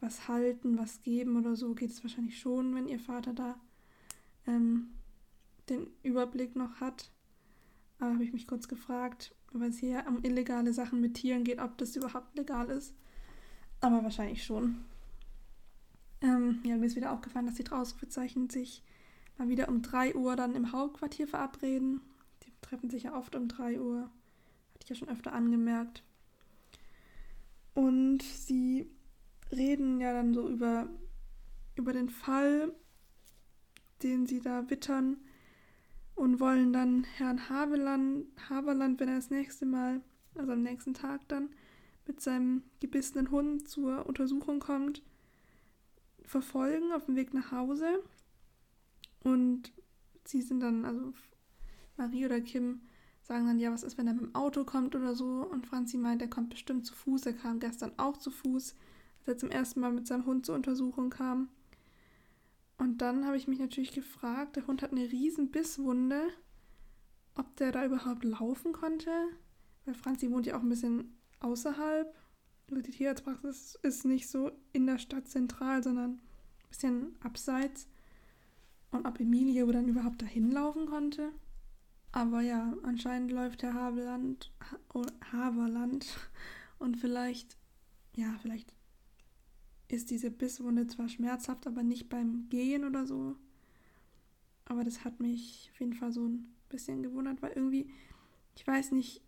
was 0.00 0.28
halten, 0.28 0.78
was 0.78 1.02
geben 1.02 1.36
oder 1.36 1.54
so, 1.54 1.74
geht 1.74 1.90
es 1.90 2.02
wahrscheinlich 2.02 2.40
schon, 2.40 2.74
wenn 2.74 2.88
ihr 2.88 2.98
Vater 2.98 3.34
da 3.34 3.60
ähm, 4.46 4.94
den 5.68 5.88
Überblick 6.02 6.56
noch 6.56 6.80
hat. 6.80 7.10
Aber 7.98 8.14
habe 8.14 8.24
ich 8.24 8.32
mich 8.32 8.46
kurz 8.46 8.66
gefragt, 8.66 9.34
weil 9.52 9.68
es 9.70 9.78
hier 9.78 10.04
um 10.08 10.24
illegale 10.24 10.72
Sachen 10.72 11.02
mit 11.02 11.14
Tieren 11.14 11.44
geht, 11.44 11.60
ob 11.60 11.76
das 11.76 11.94
überhaupt 11.94 12.36
legal 12.36 12.70
ist. 12.70 12.94
Aber 13.80 14.02
wahrscheinlich 14.02 14.42
schon. 14.42 14.86
Ähm, 16.22 16.60
ja, 16.64 16.76
mir 16.76 16.86
ist 16.86 16.96
wieder 16.96 17.12
aufgefallen, 17.12 17.46
dass 17.46 17.56
die 17.56 17.70
Ausrufezeichen 17.70 18.48
sich 18.48 18.82
mal 19.42 19.48
wieder 19.48 19.68
um 19.68 19.82
3 19.82 20.14
Uhr 20.14 20.36
dann 20.36 20.54
im 20.54 20.70
Hauptquartier 20.70 21.26
verabreden. 21.26 22.00
Die 22.44 22.52
treffen 22.60 22.90
sich 22.90 23.04
ja 23.04 23.16
oft 23.16 23.34
um 23.34 23.48
3 23.48 23.80
Uhr. 23.80 24.02
Hatte 24.02 24.84
ich 24.84 24.88
ja 24.88 24.94
schon 24.94 25.08
öfter 25.08 25.32
angemerkt. 25.32 26.04
Und 27.74 28.22
sie 28.22 28.88
reden 29.50 30.00
ja 30.00 30.12
dann 30.12 30.32
so 30.32 30.48
über, 30.48 30.88
über 31.74 31.92
den 31.92 32.08
Fall, 32.08 32.72
den 34.04 34.26
sie 34.26 34.40
da 34.40 34.70
wittern 34.70 35.16
und 36.14 36.38
wollen 36.38 36.72
dann 36.72 37.02
Herrn 37.02 37.48
Haveland, 37.48 38.26
Haverland, 38.48 39.00
wenn 39.00 39.08
er 39.08 39.16
das 39.16 39.30
nächste 39.30 39.66
Mal, 39.66 40.02
also 40.36 40.52
am 40.52 40.62
nächsten 40.62 40.94
Tag 40.94 41.26
dann, 41.28 41.48
mit 42.06 42.20
seinem 42.20 42.62
gebissenen 42.80 43.30
Hund 43.30 43.68
zur 43.68 44.06
Untersuchung 44.06 44.60
kommt, 44.60 45.02
verfolgen 46.24 46.92
auf 46.92 47.06
dem 47.06 47.16
Weg 47.16 47.34
nach 47.34 47.50
Hause. 47.50 48.02
Und 49.24 49.72
sie 50.24 50.42
sind 50.42 50.60
dann, 50.60 50.84
also 50.84 51.12
Marie 51.96 52.26
oder 52.26 52.40
Kim 52.40 52.82
sagen 53.22 53.46
dann, 53.46 53.58
ja, 53.58 53.72
was 53.72 53.82
ist, 53.82 53.98
wenn 53.98 54.06
er 54.06 54.14
mit 54.14 54.22
dem 54.22 54.34
Auto 54.34 54.64
kommt 54.64 54.94
oder 54.94 55.14
so. 55.14 55.46
Und 55.48 55.66
Franzi 55.66 55.96
meint, 55.96 56.22
er 56.22 56.28
kommt 56.28 56.50
bestimmt 56.50 56.84
zu 56.84 56.94
Fuß. 56.94 57.26
Er 57.26 57.34
kam 57.34 57.60
gestern 57.60 57.92
auch 57.96 58.16
zu 58.16 58.30
Fuß, 58.30 58.74
als 59.20 59.28
er 59.28 59.38
zum 59.38 59.50
ersten 59.50 59.80
Mal 59.80 59.92
mit 59.92 60.06
seinem 60.06 60.26
Hund 60.26 60.46
zur 60.46 60.54
Untersuchung 60.54 61.10
kam. 61.10 61.48
Und 62.78 62.98
dann 62.98 63.26
habe 63.26 63.36
ich 63.36 63.46
mich 63.46 63.60
natürlich 63.60 63.92
gefragt, 63.92 64.56
der 64.56 64.66
Hund 64.66 64.82
hat 64.82 64.90
eine 64.90 65.12
riesen 65.12 65.50
Bisswunde, 65.50 66.20
ob 67.36 67.54
der 67.56 67.70
da 67.70 67.84
überhaupt 67.84 68.24
laufen 68.24 68.72
konnte. 68.72 69.10
Weil 69.84 69.94
Franzi 69.94 70.30
wohnt 70.30 70.46
ja 70.46 70.56
auch 70.56 70.62
ein 70.62 70.68
bisschen 70.68 71.16
außerhalb. 71.40 72.12
Also 72.70 72.82
die 72.82 72.90
Tierarztpraxis 72.90 73.78
ist 73.82 74.04
nicht 74.04 74.28
so 74.28 74.50
in 74.72 74.86
der 74.86 74.98
Stadt 74.98 75.28
zentral, 75.28 75.82
sondern 75.82 76.12
ein 76.12 76.68
bisschen 76.68 77.16
abseits. 77.20 77.86
Und 78.92 79.06
ob 79.06 79.18
Emilie 79.18 79.66
dann 79.66 79.88
überhaupt 79.88 80.22
dahin 80.22 80.50
laufen 80.50 80.86
konnte. 80.86 81.32
Aber 82.12 82.42
ja, 82.42 82.74
anscheinend 82.82 83.32
läuft 83.32 83.62
Herr 83.62 83.74
Haveland, 83.74 84.52
ha 84.60 85.02
Haverland 85.32 86.06
und 86.78 86.98
vielleicht, 86.98 87.56
ja, 88.14 88.36
vielleicht 88.40 88.72
ist 89.88 90.10
diese 90.10 90.30
Bisswunde 90.30 90.86
zwar 90.86 91.08
schmerzhaft, 91.08 91.66
aber 91.66 91.82
nicht 91.82 92.08
beim 92.08 92.48
Gehen 92.50 92.84
oder 92.84 93.06
so. 93.06 93.36
Aber 94.66 94.84
das 94.84 95.04
hat 95.04 95.20
mich 95.20 95.70
auf 95.72 95.80
jeden 95.80 95.94
Fall 95.94 96.12
so 96.12 96.26
ein 96.26 96.54
bisschen 96.68 97.02
gewundert, 97.02 97.42
weil 97.42 97.52
irgendwie, 97.52 97.90
ich 98.56 98.66
weiß 98.66 98.92
nicht 98.92 99.22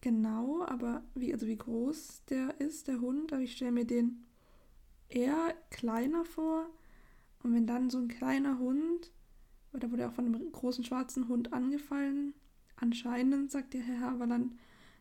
genau, 0.00 0.64
aber 0.64 1.02
wie, 1.14 1.32
also 1.32 1.46
wie 1.46 1.56
groß 1.56 2.24
der 2.30 2.58
ist, 2.60 2.88
der 2.88 3.00
Hund, 3.00 3.32
aber 3.32 3.42
ich 3.42 3.52
stelle 3.52 3.72
mir 3.72 3.86
den 3.86 4.24
eher 5.08 5.54
kleiner 5.70 6.24
vor. 6.24 6.66
Und 7.42 7.54
wenn 7.54 7.66
dann 7.66 7.90
so 7.90 7.98
ein 7.98 8.08
kleiner 8.08 8.58
Hund 8.58 9.10
weil 9.72 9.80
da 9.80 9.90
wurde 9.90 10.08
auch 10.08 10.12
von 10.12 10.26
einem 10.26 10.52
großen 10.52 10.84
schwarzen 10.84 11.28
Hund 11.28 11.52
angefallen. 11.52 12.34
Anscheinend, 12.76 13.50
sagt 13.50 13.74
der 13.74 13.82
Herr 13.82 14.00
Haverland. 14.00 14.54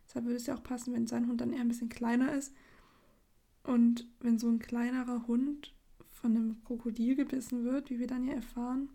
Deshalb 0.05 0.25
würde 0.25 0.37
es 0.37 0.45
ja 0.45 0.55
auch 0.55 0.63
passen, 0.63 0.93
wenn 0.93 1.07
sein 1.07 1.27
Hund 1.27 1.41
dann 1.41 1.53
eher 1.53 1.61
ein 1.61 1.67
bisschen 1.67 1.89
kleiner 1.89 2.33
ist. 2.33 2.53
Und 3.63 4.07
wenn 4.19 4.37
so 4.37 4.47
ein 4.47 4.59
kleinerer 4.59 5.27
Hund 5.27 5.73
von 6.09 6.35
einem 6.35 6.63
Krokodil 6.63 7.15
gebissen 7.15 7.63
wird, 7.63 7.89
wie 7.89 7.99
wir 7.99 8.07
dann 8.07 8.25
ja 8.25 8.33
erfahren, 8.33 8.89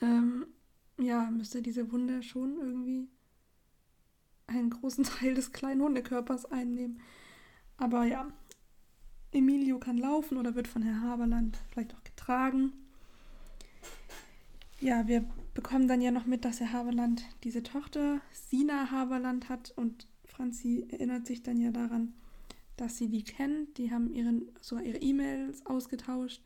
ähm, 0.00 0.46
ja, 0.98 1.30
müsste 1.30 1.62
diese 1.62 1.90
Wunde 1.92 2.22
schon 2.22 2.58
irgendwie 2.58 3.08
einen 4.46 4.70
großen 4.70 5.04
Teil 5.04 5.34
des 5.34 5.52
kleinen 5.52 5.82
Hundekörpers 5.82 6.46
einnehmen. 6.46 7.00
Aber 7.76 8.04
ja, 8.04 8.28
Emilio 9.34 9.78
kann 9.78 9.98
laufen 9.98 10.38
oder 10.38 10.54
wird 10.54 10.68
von 10.68 10.82
Herr 10.82 11.00
Haberland 11.00 11.58
vielleicht 11.70 11.94
auch 11.94 12.04
getragen 12.04 12.72
ja, 14.84 15.08
wir 15.08 15.24
bekommen 15.54 15.88
dann 15.88 16.02
ja 16.02 16.10
noch 16.10 16.26
mit, 16.26 16.44
dass 16.44 16.60
Herr 16.60 16.72
Haberland 16.72 17.24
diese 17.42 17.62
Tochter 17.62 18.20
Sina 18.32 18.90
Haberland 18.90 19.48
hat 19.48 19.72
und 19.76 20.06
Franzi 20.26 20.86
erinnert 20.90 21.26
sich 21.26 21.42
dann 21.42 21.58
ja 21.58 21.70
daran, 21.70 22.12
dass 22.76 22.98
sie 22.98 23.08
die 23.08 23.24
kennt. 23.24 23.78
Die 23.78 23.90
haben 23.90 24.12
ihren, 24.12 24.50
sogar 24.60 24.84
ihre 24.84 24.98
E-Mails 24.98 25.64
ausgetauscht. 25.64 26.42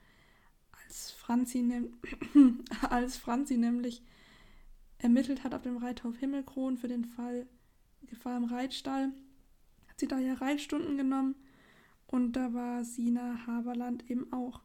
Als 0.85 1.11
Franzi, 1.11 1.63
ne 1.63 1.89
als 2.91 3.17
Franzi 3.17 3.57
nämlich 3.57 4.03
ermittelt 4.99 5.43
hat 5.43 5.55
auf 5.55 5.63
dem 5.63 5.79
Reithof 5.79 6.17
Himmelkron 6.17 6.77
für 6.77 6.89
den 6.89 7.05
Fall 7.05 7.47
Gefahr 8.03 8.37
im 8.37 8.45
Reitstall, 8.45 9.13
hat 9.89 9.99
sie 9.99 10.07
da 10.07 10.19
ja 10.19 10.35
Reitstunden 10.35 10.97
genommen 10.97 11.35
und 12.09 12.33
da 12.33 12.53
war 12.53 12.85
Sina 12.85 13.47
Haberland 13.47 14.11
eben 14.11 14.33
auch. 14.33 14.61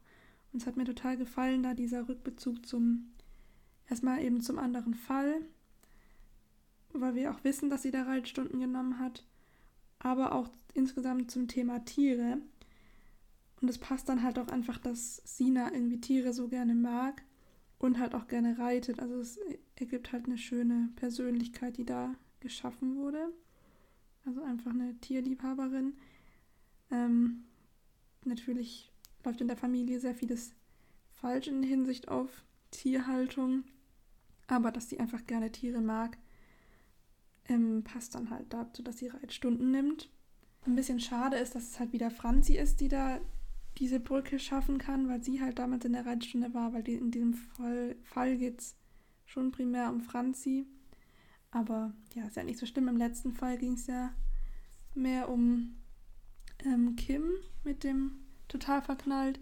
Und 0.51 0.61
es 0.61 0.67
hat 0.67 0.77
mir 0.77 0.85
total 0.85 1.17
gefallen, 1.17 1.63
da 1.63 1.73
dieser 1.73 2.07
Rückbezug 2.09 2.65
zum 2.65 3.13
Erstmal 3.89 4.23
eben 4.23 4.41
zum 4.41 4.59
anderen 4.59 4.93
Fall, 4.93 5.41
weil 6.93 7.15
wir 7.15 7.31
auch 7.31 7.43
wissen, 7.43 7.69
dass 7.69 7.83
sie 7.83 7.91
da 7.91 8.03
Reitstunden 8.03 8.59
genommen 8.59 8.99
hat, 8.99 9.25
aber 9.99 10.33
auch 10.33 10.49
insgesamt 10.73 11.31
zum 11.31 11.47
Thema 11.47 11.83
Tiere. 11.85 12.37
Und 13.61 13.69
es 13.69 13.77
passt 13.77 14.09
dann 14.09 14.23
halt 14.23 14.39
auch 14.39 14.47
einfach, 14.47 14.77
dass 14.77 15.21
Sina 15.25 15.71
irgendwie 15.73 16.01
Tiere 16.01 16.33
so 16.33 16.47
gerne 16.47 16.75
mag 16.75 17.23
und 17.77 17.99
halt 17.99 18.15
auch 18.15 18.27
gerne 18.27 18.57
reitet. 18.57 18.99
Also 18.99 19.15
es 19.19 19.39
ergibt 19.75 20.11
halt 20.11 20.25
eine 20.25 20.37
schöne 20.37 20.89
Persönlichkeit, 20.95 21.77
die 21.77 21.85
da 21.85 22.15
geschaffen 22.39 22.95
wurde. 22.95 23.31
Also 24.25 24.41
einfach 24.41 24.71
eine 24.71 24.97
Tierliebhaberin. 24.99 25.93
Ähm, 26.91 27.45
natürlich 28.25 28.91
läuft 29.23 29.41
in 29.41 29.47
der 29.47 29.57
Familie 29.57 29.99
sehr 29.99 30.15
vieles 30.15 30.53
falsch 31.11 31.47
in 31.47 31.63
Hinsicht 31.63 32.09
auf 32.09 32.43
Tierhaltung, 32.71 33.63
aber 34.47 34.71
dass 34.71 34.89
sie 34.89 34.99
einfach 34.99 35.25
gerne 35.25 35.51
Tiere 35.51 35.81
mag, 35.81 36.17
ähm, 37.47 37.83
passt 37.83 38.15
dann 38.15 38.29
halt 38.29 38.51
dazu, 38.53 38.83
dass 38.83 38.97
sie 38.97 39.07
Reitstunden 39.07 39.71
nimmt. 39.71 40.09
Ein 40.65 40.75
bisschen 40.75 40.99
schade 40.99 41.37
ist, 41.37 41.55
dass 41.55 41.63
es 41.63 41.79
halt 41.79 41.93
wieder 41.93 42.09
Franzi 42.09 42.57
ist, 42.57 42.79
die 42.79 42.87
da 42.87 43.19
diese 43.77 43.99
Brücke 43.99 44.39
schaffen 44.39 44.77
kann, 44.77 45.07
weil 45.07 45.23
sie 45.23 45.41
halt 45.41 45.59
damals 45.59 45.85
in 45.85 45.93
der 45.93 46.05
Reitstunde 46.05 46.53
war, 46.53 46.73
weil 46.73 46.83
die, 46.83 46.93
in 46.93 47.11
diesem 47.11 47.33
Fall, 47.33 47.95
Fall 48.03 48.37
geht 48.37 48.59
es 48.59 48.75
schon 49.25 49.51
primär 49.51 49.89
um 49.89 50.01
Franzi. 50.01 50.67
Aber 51.51 51.93
ja, 52.13 52.25
ist 52.25 52.35
ja 52.35 52.43
nicht 52.43 52.59
so 52.59 52.65
schlimm. 52.65 52.87
Im 52.87 52.97
letzten 52.97 53.33
Fall 53.33 53.57
ging 53.57 53.73
es 53.73 53.87
ja 53.87 54.13
mehr 54.93 55.29
um 55.29 55.75
ähm, 56.65 56.95
Kim 56.95 57.31
mit 57.63 57.83
dem 57.83 58.11
total 58.47 58.81
verknallt. 58.81 59.39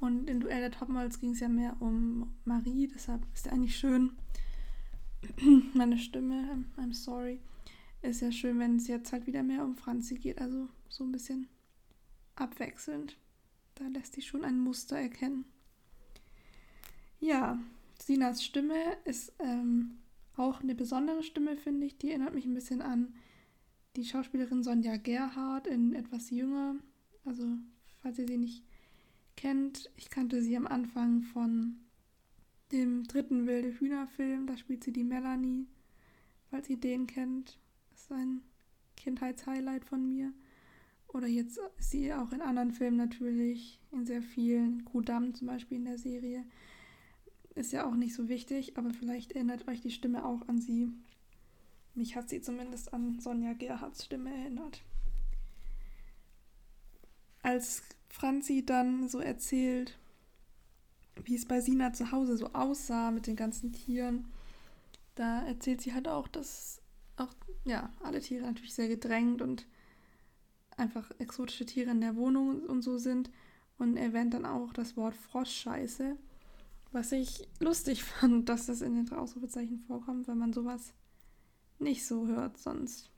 Und 0.00 0.28
in 0.28 0.40
Duell 0.40 0.60
der 0.60 0.72
Topmodels 0.72 1.20
ging 1.20 1.30
es 1.30 1.40
ja 1.40 1.48
mehr 1.48 1.76
um 1.80 2.34
Marie, 2.44 2.88
deshalb 2.88 3.24
ist 3.34 3.46
ja 3.46 3.52
eigentlich 3.52 3.76
schön. 3.76 4.12
Meine 5.74 5.96
Stimme, 5.96 6.64
I'm 6.76 6.92
sorry, 6.92 7.40
ist 8.02 8.20
ja 8.20 8.32
schön, 8.32 8.58
wenn 8.58 8.76
es 8.76 8.88
jetzt 8.88 9.12
halt 9.12 9.28
wieder 9.28 9.44
mehr 9.44 9.64
um 9.64 9.76
Franzi 9.76 10.16
geht, 10.16 10.40
also 10.40 10.68
so 10.88 11.04
ein 11.04 11.12
bisschen 11.12 11.48
abwechselnd. 12.34 13.16
Da 13.76 13.86
lässt 13.86 14.14
sich 14.14 14.26
schon 14.26 14.44
ein 14.44 14.58
Muster 14.58 14.96
erkennen. 14.98 15.44
Ja, 17.20 17.60
Sinas 18.00 18.42
Stimme 18.42 18.96
ist 19.04 19.32
ähm, 19.38 19.98
auch 20.36 20.62
eine 20.62 20.74
besondere 20.74 21.22
Stimme, 21.22 21.56
finde 21.56 21.86
ich. 21.86 21.98
Die 21.98 22.08
erinnert 22.08 22.34
mich 22.34 22.44
ein 22.44 22.54
bisschen 22.54 22.82
an 22.82 23.14
die 23.96 24.04
Schauspielerin 24.04 24.62
Sonja 24.62 24.96
Gerhardt 24.96 25.66
in 25.66 25.94
etwas 25.94 26.30
jünger. 26.30 26.76
Also, 27.24 27.46
falls 28.00 28.18
ihr 28.18 28.26
sie 28.26 28.38
nicht 28.38 28.64
kennt. 29.36 29.90
Ich 29.96 30.10
kannte 30.10 30.42
sie 30.42 30.56
am 30.56 30.66
Anfang 30.66 31.22
von 31.22 31.76
dem 32.70 33.04
dritten 33.04 33.46
Wilde 33.46 33.78
Hühner-Film. 33.78 34.46
Da 34.46 34.56
spielt 34.56 34.84
sie 34.84 34.92
die 34.92 35.04
Melanie. 35.04 35.66
Falls 36.50 36.68
ihr 36.68 36.78
den 36.78 37.06
kennt, 37.06 37.58
ist 37.94 38.12
ein 38.12 38.42
Kindheitshighlight 38.96 39.84
von 39.84 40.06
mir. 40.06 40.32
Oder 41.08 41.26
jetzt 41.26 41.58
ist 41.78 41.90
sie 41.90 42.12
auch 42.14 42.32
in 42.32 42.40
anderen 42.40 42.72
Filmen 42.72 42.96
natürlich, 42.96 43.80
in 43.90 44.06
sehr 44.06 44.22
vielen. 44.22 44.84
Kudam 44.84 45.34
zum 45.34 45.48
Beispiel 45.48 45.78
in 45.78 45.84
der 45.84 45.98
Serie. 45.98 46.44
Ist 47.54 47.72
ja 47.72 47.86
auch 47.86 47.94
nicht 47.94 48.14
so 48.14 48.28
wichtig, 48.28 48.78
aber 48.78 48.94
vielleicht 48.94 49.32
erinnert 49.32 49.68
euch 49.68 49.82
die 49.82 49.90
Stimme 49.90 50.24
auch 50.24 50.48
an 50.48 50.60
sie. 50.60 50.88
Mich 51.94 52.16
hat 52.16 52.28
sie 52.28 52.40
zumindest 52.40 52.92
an 52.94 53.20
Sonja 53.20 53.52
Gerhards 53.52 54.04
Stimme 54.04 54.34
erinnert. 54.34 54.82
Als 57.42 57.82
Franzi 58.08 58.64
dann 58.64 59.08
so 59.08 59.18
erzählt, 59.20 59.98
wie 61.24 61.34
es 61.34 61.44
bei 61.44 61.60
Sina 61.60 61.92
zu 61.92 62.10
Hause 62.12 62.36
so 62.36 62.52
aussah 62.52 63.10
mit 63.10 63.26
den 63.26 63.36
ganzen 63.36 63.72
Tieren. 63.72 64.26
Da 65.14 65.42
erzählt 65.42 65.82
sie 65.82 65.92
halt 65.92 66.08
auch, 66.08 66.28
dass 66.28 66.80
auch 67.16 67.34
ja, 67.64 67.90
alle 68.02 68.20
Tiere 68.20 68.46
natürlich 68.46 68.74
sehr 68.74 68.88
gedrängt 68.88 69.42
und 69.42 69.66
einfach 70.76 71.10
exotische 71.18 71.66
Tiere 71.66 71.90
in 71.90 72.00
der 72.00 72.16
Wohnung 72.16 72.62
und 72.62 72.82
so 72.82 72.96
sind. 72.98 73.30
Und 73.78 73.96
erwähnt 73.96 74.34
dann 74.34 74.46
auch 74.46 74.72
das 74.72 74.96
Wort 74.96 75.14
Froschscheiße, 75.14 76.16
was 76.92 77.12
ich 77.12 77.48
lustig 77.58 78.04
fand, 78.04 78.48
dass 78.48 78.66
das 78.66 78.80
in 78.80 78.94
den 78.94 79.12
Ausrufezeichen 79.12 79.80
vorkommt, 79.80 80.28
weil 80.28 80.36
man 80.36 80.52
sowas 80.52 80.94
nicht 81.82 82.06
so 82.06 82.26
hört 82.26 82.58
sonst. 82.58 83.10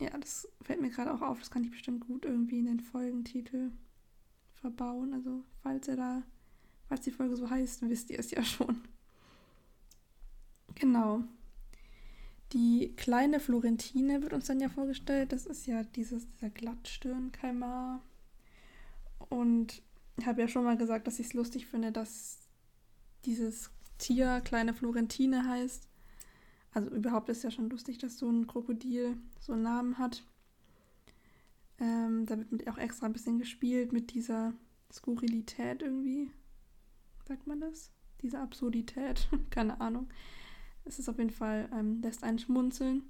Ja, 0.00 0.18
das 0.18 0.48
fällt 0.62 0.80
mir 0.80 0.90
gerade 0.90 1.12
auch 1.12 1.22
auf. 1.22 1.38
Das 1.38 1.50
kann 1.50 1.62
ich 1.62 1.70
bestimmt 1.70 2.06
gut 2.06 2.24
irgendwie 2.24 2.58
in 2.58 2.66
den 2.66 2.80
Folgentitel 2.80 3.70
verbauen. 4.54 5.14
Also, 5.14 5.44
falls 5.62 5.86
er 5.88 5.96
da, 5.96 6.22
falls 6.88 7.02
die 7.02 7.12
Folge 7.12 7.36
so 7.36 7.48
heißt, 7.48 7.88
wisst 7.88 8.10
ihr 8.10 8.18
es 8.18 8.30
ja 8.30 8.42
schon. 8.42 8.80
Genau. 10.74 11.22
Die 12.52 12.94
kleine 12.96 13.40
Florentine 13.40 14.22
wird 14.22 14.32
uns 14.32 14.46
dann 14.46 14.60
ja 14.60 14.68
vorgestellt. 14.68 15.32
Das 15.32 15.46
ist 15.46 15.66
ja 15.66 15.84
dieses, 15.84 16.26
dieser 16.28 16.50
Glattstirn-Kaimar. 16.50 18.02
Und 19.28 19.82
ich 20.18 20.26
habe 20.26 20.40
ja 20.40 20.48
schon 20.48 20.64
mal 20.64 20.76
gesagt, 20.76 21.06
dass 21.06 21.18
ich 21.18 21.26
es 21.28 21.34
lustig 21.34 21.66
finde, 21.66 21.92
dass 21.92 22.38
dieses 23.24 23.70
Tier 23.98 24.40
kleine 24.40 24.74
Florentine 24.74 25.48
heißt. 25.48 25.88
Also 26.72 26.90
überhaupt 26.90 27.28
ist 27.28 27.44
ja 27.44 27.50
schon 27.50 27.68
lustig, 27.68 27.98
dass 27.98 28.18
so 28.18 28.28
ein 28.28 28.46
Krokodil 28.46 29.16
so 29.40 29.52
einen 29.52 29.62
Namen 29.62 29.98
hat. 29.98 30.24
Ähm, 31.78 32.26
da 32.26 32.38
wird 32.38 32.68
auch 32.68 32.78
extra 32.78 33.06
ein 33.06 33.12
bisschen 33.12 33.38
gespielt 33.38 33.92
mit 33.92 34.14
dieser 34.14 34.54
Skurrilität 34.90 35.82
irgendwie. 35.82 36.30
Sagt 37.26 37.46
man 37.46 37.60
das? 37.60 37.90
Diese 38.22 38.38
Absurdität. 38.38 39.28
Keine 39.50 39.80
Ahnung. 39.80 40.08
Es 40.84 40.98
ist 40.98 41.08
auf 41.08 41.18
jeden 41.18 41.30
Fall, 41.30 41.68
ähm, 41.72 42.00
lässt 42.00 42.24
einen 42.24 42.38
schmunzeln. 42.38 43.02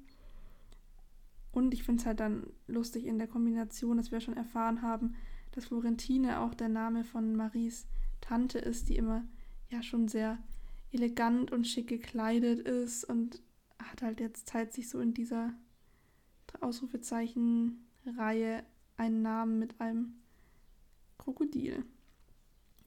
Und 1.52 1.74
ich 1.74 1.84
finde 1.84 2.00
es 2.00 2.06
halt 2.06 2.20
dann 2.20 2.46
lustig 2.66 3.04
in 3.06 3.18
der 3.18 3.28
Kombination, 3.28 3.96
dass 3.96 4.10
wir 4.10 4.20
schon 4.20 4.36
erfahren 4.36 4.82
haben, 4.82 5.14
dass 5.52 5.66
Florentine 5.66 6.40
auch 6.40 6.54
der 6.54 6.68
Name 6.68 7.04
von 7.04 7.36
Maries 7.36 7.86
Tante 8.22 8.58
ist, 8.58 8.88
die 8.88 8.96
immer 8.96 9.24
ja 9.68 9.82
schon 9.82 10.08
sehr 10.08 10.38
elegant 10.92 11.52
und 11.52 11.66
schick 11.66 11.88
gekleidet 11.88 12.60
ist 12.60 13.04
und 13.04 13.42
hat 13.82 14.02
halt 14.02 14.20
jetzt 14.20 14.48
Zeit, 14.48 14.72
sich 14.72 14.88
so 14.88 15.00
in 15.00 15.14
dieser 15.14 15.52
Ausrufezeichen-Reihe 16.60 18.64
einen 18.96 19.22
Namen 19.22 19.58
mit 19.58 19.80
einem 19.80 20.14
Krokodil 21.18 21.84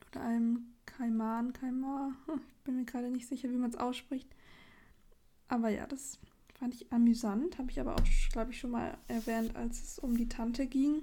oder 0.08 0.22
einem 0.22 0.72
Kaiman, 0.86 1.52
Kaimar. 1.52 2.12
Ich 2.48 2.64
bin 2.64 2.76
mir 2.76 2.84
gerade 2.84 3.10
nicht 3.10 3.28
sicher, 3.28 3.50
wie 3.50 3.56
man 3.56 3.70
es 3.70 3.76
ausspricht. 3.76 4.28
Aber 5.48 5.68
ja, 5.68 5.86
das 5.86 6.18
fand 6.54 6.74
ich 6.74 6.92
amüsant. 6.92 7.58
Habe 7.58 7.70
ich 7.70 7.80
aber 7.80 7.94
auch, 7.94 8.02
glaube 8.32 8.50
ich, 8.50 8.58
schon 8.58 8.72
mal 8.72 8.96
erwähnt, 9.08 9.54
als 9.56 9.82
es 9.82 9.98
um 9.98 10.16
die 10.16 10.28
Tante 10.28 10.66
ging. 10.66 11.02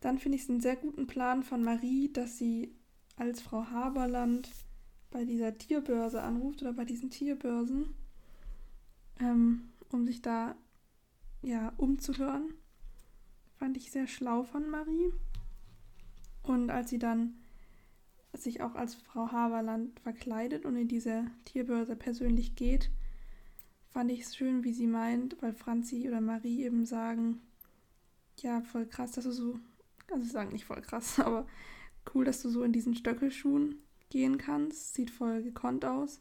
Dann 0.00 0.18
finde 0.18 0.36
ich 0.36 0.44
es 0.44 0.50
einen 0.50 0.60
sehr 0.60 0.76
guten 0.76 1.06
Plan 1.06 1.42
von 1.42 1.62
Marie, 1.62 2.12
dass 2.12 2.36
sie 2.36 2.74
als 3.16 3.40
Frau 3.40 3.66
Haberland 3.66 4.50
bei 5.10 5.24
dieser 5.24 5.56
Tierbörse 5.56 6.22
anruft 6.22 6.62
oder 6.62 6.72
bei 6.72 6.84
diesen 6.84 7.10
Tierbörsen, 7.10 7.94
ähm, 9.22 9.70
um 9.90 10.06
sich 10.06 10.20
da 10.20 10.56
ja 11.42 11.72
umzuhören. 11.76 12.54
Fand 13.56 13.76
ich 13.76 13.92
sehr 13.92 14.06
schlau 14.06 14.42
von 14.42 14.68
Marie. 14.68 15.12
Und 16.42 16.70
als 16.70 16.90
sie 16.90 16.98
dann 16.98 17.34
sich 18.32 18.62
auch 18.62 18.74
als 18.74 18.94
Frau 18.94 19.30
Haberland 19.30 20.00
verkleidet 20.00 20.64
und 20.64 20.76
in 20.76 20.88
diese 20.88 21.26
Tierbörse 21.44 21.94
persönlich 21.94 22.56
geht, 22.56 22.90
fand 23.90 24.10
ich 24.10 24.22
es 24.22 24.34
schön, 24.34 24.64
wie 24.64 24.72
sie 24.72 24.86
meint, 24.86 25.40
weil 25.40 25.52
Franzi 25.52 26.08
oder 26.08 26.20
Marie 26.20 26.64
eben 26.64 26.86
sagen, 26.86 27.40
ja, 28.38 28.62
voll 28.62 28.86
krass, 28.86 29.12
dass 29.12 29.24
du 29.24 29.32
so, 29.32 29.60
also 30.10 30.24
sie 30.24 30.30
sagen 30.30 30.52
nicht 30.52 30.64
voll 30.64 30.80
krass, 30.80 31.18
aber 31.20 31.46
cool, 32.14 32.24
dass 32.24 32.42
du 32.42 32.48
so 32.48 32.64
in 32.64 32.72
diesen 32.72 32.94
Stöckelschuhen 32.96 33.76
gehen 34.08 34.38
kannst, 34.38 34.94
sieht 34.94 35.10
voll 35.10 35.42
gekonnt 35.42 35.84
aus. 35.84 36.20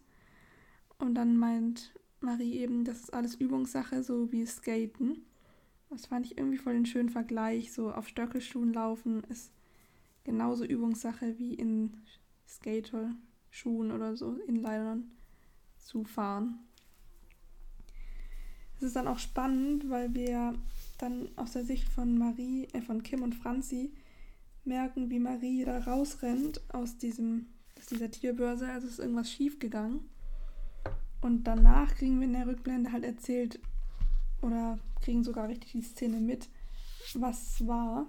Und 0.99 1.15
dann 1.15 1.35
meint 1.37 1.93
Marie 2.21 2.57
eben, 2.57 2.85
das 2.85 2.99
ist 2.99 3.13
alles 3.13 3.35
Übungssache, 3.35 4.03
so 4.03 4.31
wie 4.31 4.45
Skaten. 4.45 5.25
Das 5.89 6.05
fand 6.05 6.25
ich 6.25 6.37
irgendwie 6.37 6.57
voll 6.57 6.73
den 6.73 6.85
schönen 6.85 7.09
Vergleich, 7.09 7.73
so 7.73 7.91
auf 7.91 8.07
Stöckelschuhen 8.07 8.73
laufen 8.73 9.23
ist 9.25 9.51
genauso 10.23 10.63
Übungssache 10.63 11.37
wie 11.37 11.53
in 11.55 11.97
Skater-Schuhen 12.47 13.91
oder 13.91 14.15
so, 14.15 14.35
Inlinern 14.47 15.11
zu 15.77 16.03
fahren. 16.03 16.59
Es 18.77 18.83
ist 18.83 18.95
dann 18.95 19.07
auch 19.07 19.19
spannend, 19.19 19.89
weil 19.89 20.13
wir 20.15 20.55
dann 20.97 21.29
aus 21.35 21.53
der 21.53 21.65
Sicht 21.65 21.87
von 21.89 22.17
Marie, 22.17 22.67
äh, 22.73 22.81
von 22.81 23.03
Kim 23.03 23.21
und 23.23 23.35
Franzi 23.35 23.91
merken, 24.63 25.09
wie 25.09 25.19
Marie 25.19 25.65
da 25.65 25.79
rausrennt 25.79 26.61
aus 26.73 26.97
diesem, 26.97 27.47
aus 27.77 27.87
dieser 27.87 28.09
Tierbörse, 28.09 28.67
also 28.67 28.87
ist 28.87 28.99
irgendwas 28.99 29.31
schief 29.31 29.59
gegangen. 29.59 30.09
Und 31.21 31.43
danach 31.43 31.93
kriegen 31.95 32.19
wir 32.19 32.25
in 32.25 32.33
der 32.33 32.47
Rückblende 32.47 32.91
halt 32.91 33.03
erzählt 33.03 33.59
oder 34.41 34.79
kriegen 35.01 35.23
sogar 35.23 35.47
richtig 35.47 35.71
die 35.71 35.81
Szene 35.81 36.19
mit, 36.19 36.49
was 37.13 37.65
war. 37.65 38.07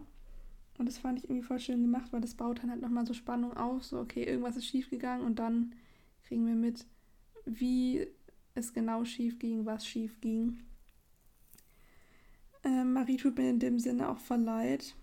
Und 0.78 0.86
das 0.86 0.98
fand 0.98 1.18
ich 1.18 1.24
irgendwie 1.24 1.42
voll 1.42 1.60
schön 1.60 1.82
gemacht, 1.82 2.12
weil 2.12 2.22
das 2.22 2.34
baut 2.34 2.62
dann 2.62 2.70
halt 2.70 2.80
nochmal 2.80 3.06
so 3.06 3.12
Spannung 3.12 3.54
auf. 3.56 3.84
So, 3.84 4.00
okay, 4.00 4.24
irgendwas 4.24 4.56
ist 4.56 4.66
schief 4.66 4.88
gegangen 4.88 5.24
und 5.24 5.38
dann 5.38 5.74
kriegen 6.22 6.46
wir 6.46 6.54
mit, 6.54 6.86
wie 7.44 8.06
es 8.54 8.72
genau 8.72 9.04
schief 9.04 9.38
ging, 9.38 9.66
was 9.66 9.86
schief 9.86 10.20
ging. 10.20 10.60
Äh, 12.64 12.84
Marie 12.84 13.16
tut 13.16 13.36
mir 13.36 13.50
in 13.50 13.58
dem 13.58 13.78
Sinne 13.78 14.08
auch 14.08 14.18
verleid, 14.18 14.94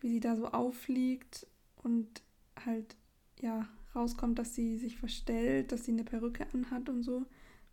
wie 0.00 0.08
sie 0.08 0.20
da 0.20 0.36
so 0.36 0.46
auffliegt 0.46 1.46
und 1.82 2.22
halt, 2.64 2.96
ja, 3.40 3.66
rauskommt, 3.94 4.38
dass 4.38 4.54
sie 4.54 4.78
sich 4.78 4.96
verstellt, 4.96 5.72
dass 5.72 5.84
sie 5.84 5.92
eine 5.92 6.04
Perücke 6.04 6.46
anhat 6.52 6.88
und 6.88 7.02
so, 7.02 7.24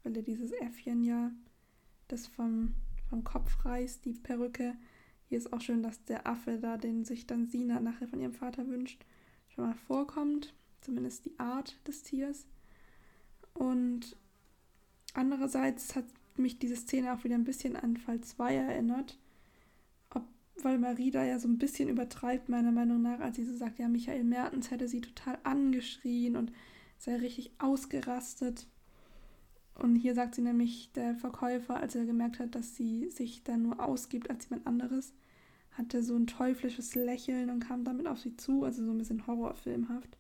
weil 0.04 0.16
ihr 0.16 0.24
dieses 0.24 0.52
Äffchen 0.52 1.04
ja 1.04 1.32
das 2.08 2.28
vom, 2.28 2.74
vom 3.10 3.24
Kopf 3.24 3.66
reißt, 3.66 4.06
die 4.06 4.14
Perücke 4.14 4.76
hier 5.28 5.38
ist 5.40 5.52
auch 5.52 5.62
schön, 5.62 5.82
dass 5.82 6.04
der 6.06 6.28
Affe 6.28 6.60
da, 6.60 6.78
den 6.78 7.04
sich 7.04 7.26
dann 7.26 7.48
Sina 7.48 7.80
nachher 7.80 8.08
von 8.08 8.22
ihrem 8.22 8.34
Vater 8.34 8.68
wünscht, 8.68 9.04
schon 9.50 9.66
mal 9.66 9.74
vorkommt. 9.74 10.54
Zumindest 10.82 11.26
die 11.26 11.38
Art 11.40 11.76
des 11.88 12.04
Tiers. 12.04 12.46
Und 13.54 14.16
andererseits 15.14 15.96
hat 15.96 16.06
mich 16.38 16.60
diese 16.60 16.76
Szene 16.76 17.14
auch 17.14 17.24
wieder 17.24 17.36
ein 17.36 17.44
bisschen 17.44 17.76
an 17.76 17.98
Fall 17.98 18.22
2 18.22 18.54
erinnert. 18.54 19.18
Weil 20.62 20.78
Marie 20.78 21.12
da 21.12 21.24
ja 21.24 21.38
so 21.38 21.48
ein 21.48 21.58
bisschen 21.58 21.90
übertreibt, 21.90 22.50
meiner 22.50 22.72
Meinung 22.72 23.02
nach, 23.02 23.20
als 23.20 23.36
sie 23.36 23.46
so 23.46 23.56
sagt, 23.56 23.78
ja, 23.80 23.88
Michael 23.88 24.24
Mertens 24.24 24.72
hätte 24.72 24.88
sie 24.88 25.02
total 25.02 25.38
angeschrien 25.44 26.36
und 26.36 26.52
sei 26.98 27.16
richtig 27.18 27.52
ausgerastet. 27.60 28.68
Und 29.76 29.96
hier 29.96 30.16
sagt 30.16 30.36
sie 30.36 30.42
nämlich, 30.42 30.92
der 30.94 31.16
Verkäufer, 31.16 31.78
als 31.78 31.96
er 31.96 32.06
gemerkt 32.06 32.40
hat, 32.40 32.56
dass 32.56 32.76
sie 32.76 33.10
sich 33.10 33.44
da 33.44 33.58
nur 33.58 33.84
ausgibt 33.84 34.30
als 34.30 34.50
jemand 34.50 34.66
anderes, 34.66 35.14
hatte 35.72 36.02
so 36.02 36.16
ein 36.16 36.28
teuflisches 36.28 36.96
Lächeln 36.96 37.50
und 37.50 37.60
kam 37.60 37.84
damit 37.84 38.08
auf 38.08 38.20
sie 38.20 38.38
zu, 38.38 38.64
also 38.64 38.86
so 38.86 38.92
ein 38.92 38.98
bisschen 38.98 39.28
horrorfilmhaft. 39.28 40.18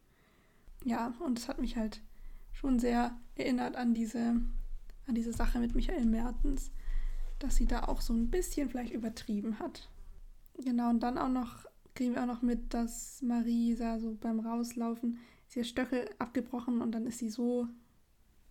Ja, 0.83 1.13
und 1.19 1.39
es 1.39 1.47
hat 1.47 1.59
mich 1.59 1.77
halt 1.77 2.01
schon 2.51 2.79
sehr 2.79 3.17
erinnert 3.35 3.75
an 3.77 3.93
diese, 3.93 4.41
an 5.07 5.15
diese 5.15 5.31
Sache 5.31 5.59
mit 5.59 5.73
Michael 5.73 6.05
Mertens, 6.05 6.71
dass 7.39 7.55
sie 7.55 7.65
da 7.65 7.83
auch 7.83 8.01
so 8.01 8.13
ein 8.13 8.29
bisschen 8.29 8.69
vielleicht 8.69 8.93
übertrieben 8.93 9.59
hat. 9.59 9.89
Genau, 10.57 10.89
und 10.89 11.01
dann 11.01 11.17
auch 11.17 11.29
noch 11.29 11.65
kriegen 11.95 12.13
wir 12.13 12.23
auch 12.23 12.27
noch 12.27 12.41
mit, 12.41 12.73
dass 12.73 13.21
Marie 13.21 13.75
da 13.75 13.99
so 13.99 14.15
beim 14.19 14.41
Rauslaufen 14.41 15.17
ist 15.47 15.55
ihr 15.55 15.63
Stöckel 15.63 16.09
abgebrochen 16.19 16.81
und 16.81 16.91
dann 16.91 17.05
ist 17.05 17.19
sie 17.19 17.29
so 17.29 17.67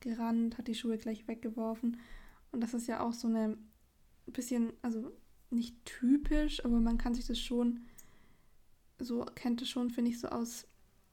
gerannt, 0.00 0.58
hat 0.58 0.68
die 0.68 0.74
Schuhe 0.74 0.98
gleich 0.98 1.28
weggeworfen. 1.28 2.00
Und 2.52 2.60
das 2.62 2.74
ist 2.74 2.86
ja 2.86 3.00
auch 3.00 3.12
so 3.12 3.28
eine 3.28 3.56
bisschen, 4.26 4.72
also 4.82 5.12
nicht 5.50 5.84
typisch, 5.84 6.64
aber 6.64 6.80
man 6.80 6.98
kann 6.98 7.14
sich 7.14 7.26
das 7.26 7.38
schon, 7.38 7.80
so 8.98 9.24
kennt 9.34 9.60
es 9.62 9.68
schon, 9.68 9.90
finde 9.90 10.10
ich, 10.10 10.20
so 10.20 10.28
aus 10.28 10.66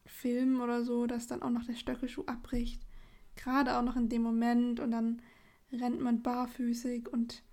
Filmen 0.05 0.61
oder 0.61 0.83
so, 0.83 1.07
dass 1.07 1.27
dann 1.27 1.41
auch 1.41 1.49
noch 1.49 1.65
der 1.65 1.75
Stöckelschuh 1.75 2.25
abbricht. 2.25 2.85
Gerade 3.35 3.77
auch 3.77 3.83
noch 3.83 3.95
in 3.95 4.09
dem 4.09 4.21
Moment 4.21 4.79
und 4.79 4.91
dann 4.91 5.21
rennt 5.71 5.99
man 5.99 6.21
barfüßig 6.21 7.11
und 7.11 7.43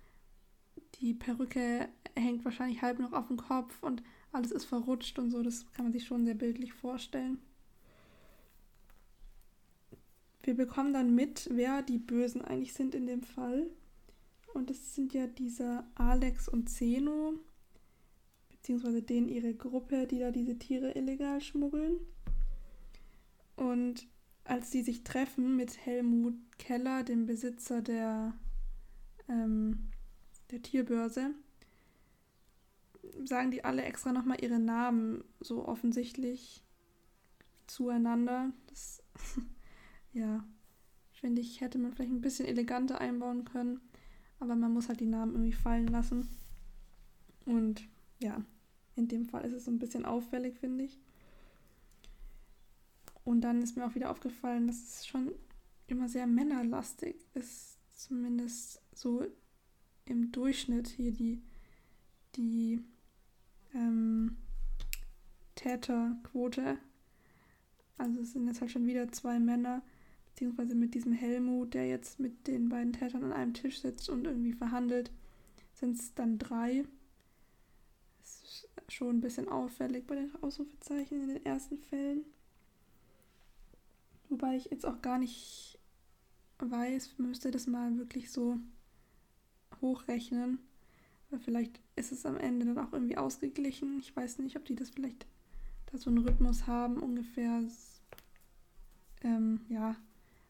die 0.95 1.13
Perücke 1.13 1.89
hängt 2.15 2.45
wahrscheinlich 2.45 2.81
halb 2.81 2.99
noch 2.99 3.13
auf 3.13 3.27
dem 3.27 3.37
Kopf 3.37 3.81
und 3.83 4.03
alles 4.31 4.51
ist 4.51 4.65
verrutscht 4.65 5.19
und 5.19 5.31
so. 5.31 5.41
Das 5.43 5.71
kann 5.73 5.85
man 5.85 5.93
sich 5.93 6.05
schon 6.05 6.25
sehr 6.25 6.35
bildlich 6.35 6.73
vorstellen. 6.73 7.39
Wir 10.43 10.55
bekommen 10.55 10.93
dann 10.93 11.13
mit, 11.13 11.49
wer 11.51 11.81
die 11.81 11.97
Bösen 11.97 12.41
eigentlich 12.41 12.73
sind 12.73 12.95
in 12.95 13.07
dem 13.07 13.23
Fall. 13.23 13.67
Und 14.53 14.69
das 14.69 14.95
sind 14.95 15.13
ja 15.13 15.27
dieser 15.27 15.85
Alex 15.95 16.49
und 16.49 16.69
Zeno, 16.69 17.33
beziehungsweise 18.49 19.01
denen 19.01 19.29
ihre 19.29 19.53
Gruppe, 19.53 20.07
die 20.07 20.19
da 20.19 20.31
diese 20.31 20.57
Tiere 20.57 20.91
illegal 20.97 21.41
schmuggeln. 21.41 21.99
Und 23.55 24.07
als 24.43 24.71
die 24.71 24.81
sich 24.81 25.03
treffen 25.03 25.55
mit 25.55 25.85
Helmut 25.85 26.33
Keller, 26.57 27.03
dem 27.03 27.25
Besitzer 27.25 27.81
der, 27.81 28.33
ähm, 29.27 29.89
der 30.49 30.61
Tierbörse, 30.61 31.35
sagen 33.25 33.51
die 33.51 33.63
alle 33.63 33.83
extra 33.83 34.11
nochmal 34.11 34.41
ihre 34.41 34.59
Namen 34.59 35.23
so 35.39 35.67
offensichtlich 35.67 36.63
zueinander. 37.67 38.51
Das 38.67 39.03
ja, 40.13 40.43
Finde 41.19 41.41
ich, 41.41 41.59
hätte 41.59 41.79
man 41.79 41.91
vielleicht 41.91 42.11
ein 42.11 42.21
bisschen 42.21 42.45
eleganter 42.45 43.01
einbauen 43.01 43.43
können. 43.43 43.81
Aber 44.39 44.55
man 44.55 44.71
muss 44.71 44.87
halt 44.87 45.01
die 45.01 45.05
Namen 45.05 45.33
irgendwie 45.33 45.51
fallen 45.51 45.87
lassen. 45.87 46.29
Und 47.45 47.85
ja, 48.21 48.41
in 48.95 49.09
dem 49.09 49.25
Fall 49.25 49.43
ist 49.43 49.51
es 49.51 49.65
so 49.65 49.71
ein 49.71 49.79
bisschen 49.79 50.05
auffällig, 50.05 50.57
finde 50.59 50.85
ich. 50.85 50.97
Und 53.25 53.41
dann 53.41 53.61
ist 53.61 53.75
mir 53.75 53.85
auch 53.85 53.95
wieder 53.95 54.11
aufgefallen, 54.11 54.67
dass 54.67 54.81
es 54.81 55.07
schon 55.07 55.33
immer 55.87 56.07
sehr 56.07 56.25
männerlastig 56.25 57.17
ist. 57.33 57.77
Zumindest 57.97 58.81
so 58.93 59.25
im 60.05 60.31
Durchschnitt 60.31 60.87
hier 60.87 61.11
die, 61.11 61.43
die 62.37 62.78
Täterquote. 65.69 66.77
Also 67.97 68.21
es 68.21 68.33
sind 68.33 68.47
jetzt 68.47 68.61
halt 68.61 68.71
schon 68.71 68.87
wieder 68.87 69.11
zwei 69.11 69.39
Männer, 69.39 69.83
beziehungsweise 70.25 70.73
mit 70.73 70.95
diesem 70.95 71.13
Helmut, 71.13 71.73
der 71.73 71.87
jetzt 71.87 72.19
mit 72.19 72.47
den 72.47 72.69
beiden 72.69 72.93
Tätern 72.93 73.23
an 73.23 73.33
einem 73.33 73.53
Tisch 73.53 73.81
sitzt 73.81 74.09
und 74.09 74.25
irgendwie 74.25 74.53
verhandelt, 74.53 75.11
sind 75.73 75.99
es 75.99 76.13
dann 76.15 76.39
drei. 76.39 76.85
Das 78.19 78.67
ist 78.87 78.93
schon 78.93 79.17
ein 79.17 79.21
bisschen 79.21 79.47
auffällig 79.47 80.07
bei 80.07 80.15
den 80.15 80.31
Ausrufezeichen 80.41 81.21
in 81.21 81.27
den 81.29 81.45
ersten 81.45 81.77
Fällen. 81.77 82.25
Wobei 84.29 84.55
ich 84.55 84.65
jetzt 84.65 84.85
auch 84.85 85.01
gar 85.01 85.19
nicht 85.19 85.77
weiß, 86.59 87.17
müsste 87.17 87.51
das 87.51 87.67
mal 87.67 87.97
wirklich 87.97 88.31
so 88.31 88.57
hochrechnen. 89.81 90.59
Weil 91.29 91.39
vielleicht 91.39 91.79
ist 91.95 92.11
es 92.11 92.25
am 92.25 92.37
Ende 92.37 92.65
dann 92.65 92.77
auch 92.79 92.93
irgendwie 92.93 93.17
ausgeglichen. 93.17 93.99
Ich 93.99 94.15
weiß 94.15 94.39
nicht, 94.39 94.55
ob 94.55 94.65
die 94.65 94.75
das 94.75 94.89
vielleicht 94.89 95.27
da 95.91 95.97
so 95.97 96.09
einen 96.09 96.19
Rhythmus 96.19 96.67
haben, 96.67 96.97
ungefähr 96.97 97.61
ähm, 99.23 99.61
ja, 99.69 99.95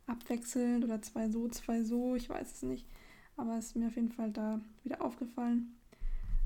abwechselnd 0.07 0.83
oder 0.83 1.01
zwei 1.01 1.29
so, 1.29 1.47
zwei 1.49 1.83
so, 1.83 2.15
ich 2.15 2.29
weiß 2.29 2.53
es 2.53 2.63
nicht. 2.63 2.85
Aber 3.37 3.57
es 3.57 3.67
ist 3.67 3.75
mir 3.75 3.87
auf 3.87 3.95
jeden 3.95 4.11
Fall 4.11 4.31
da 4.31 4.59
wieder 4.83 5.01
aufgefallen. 5.01 5.75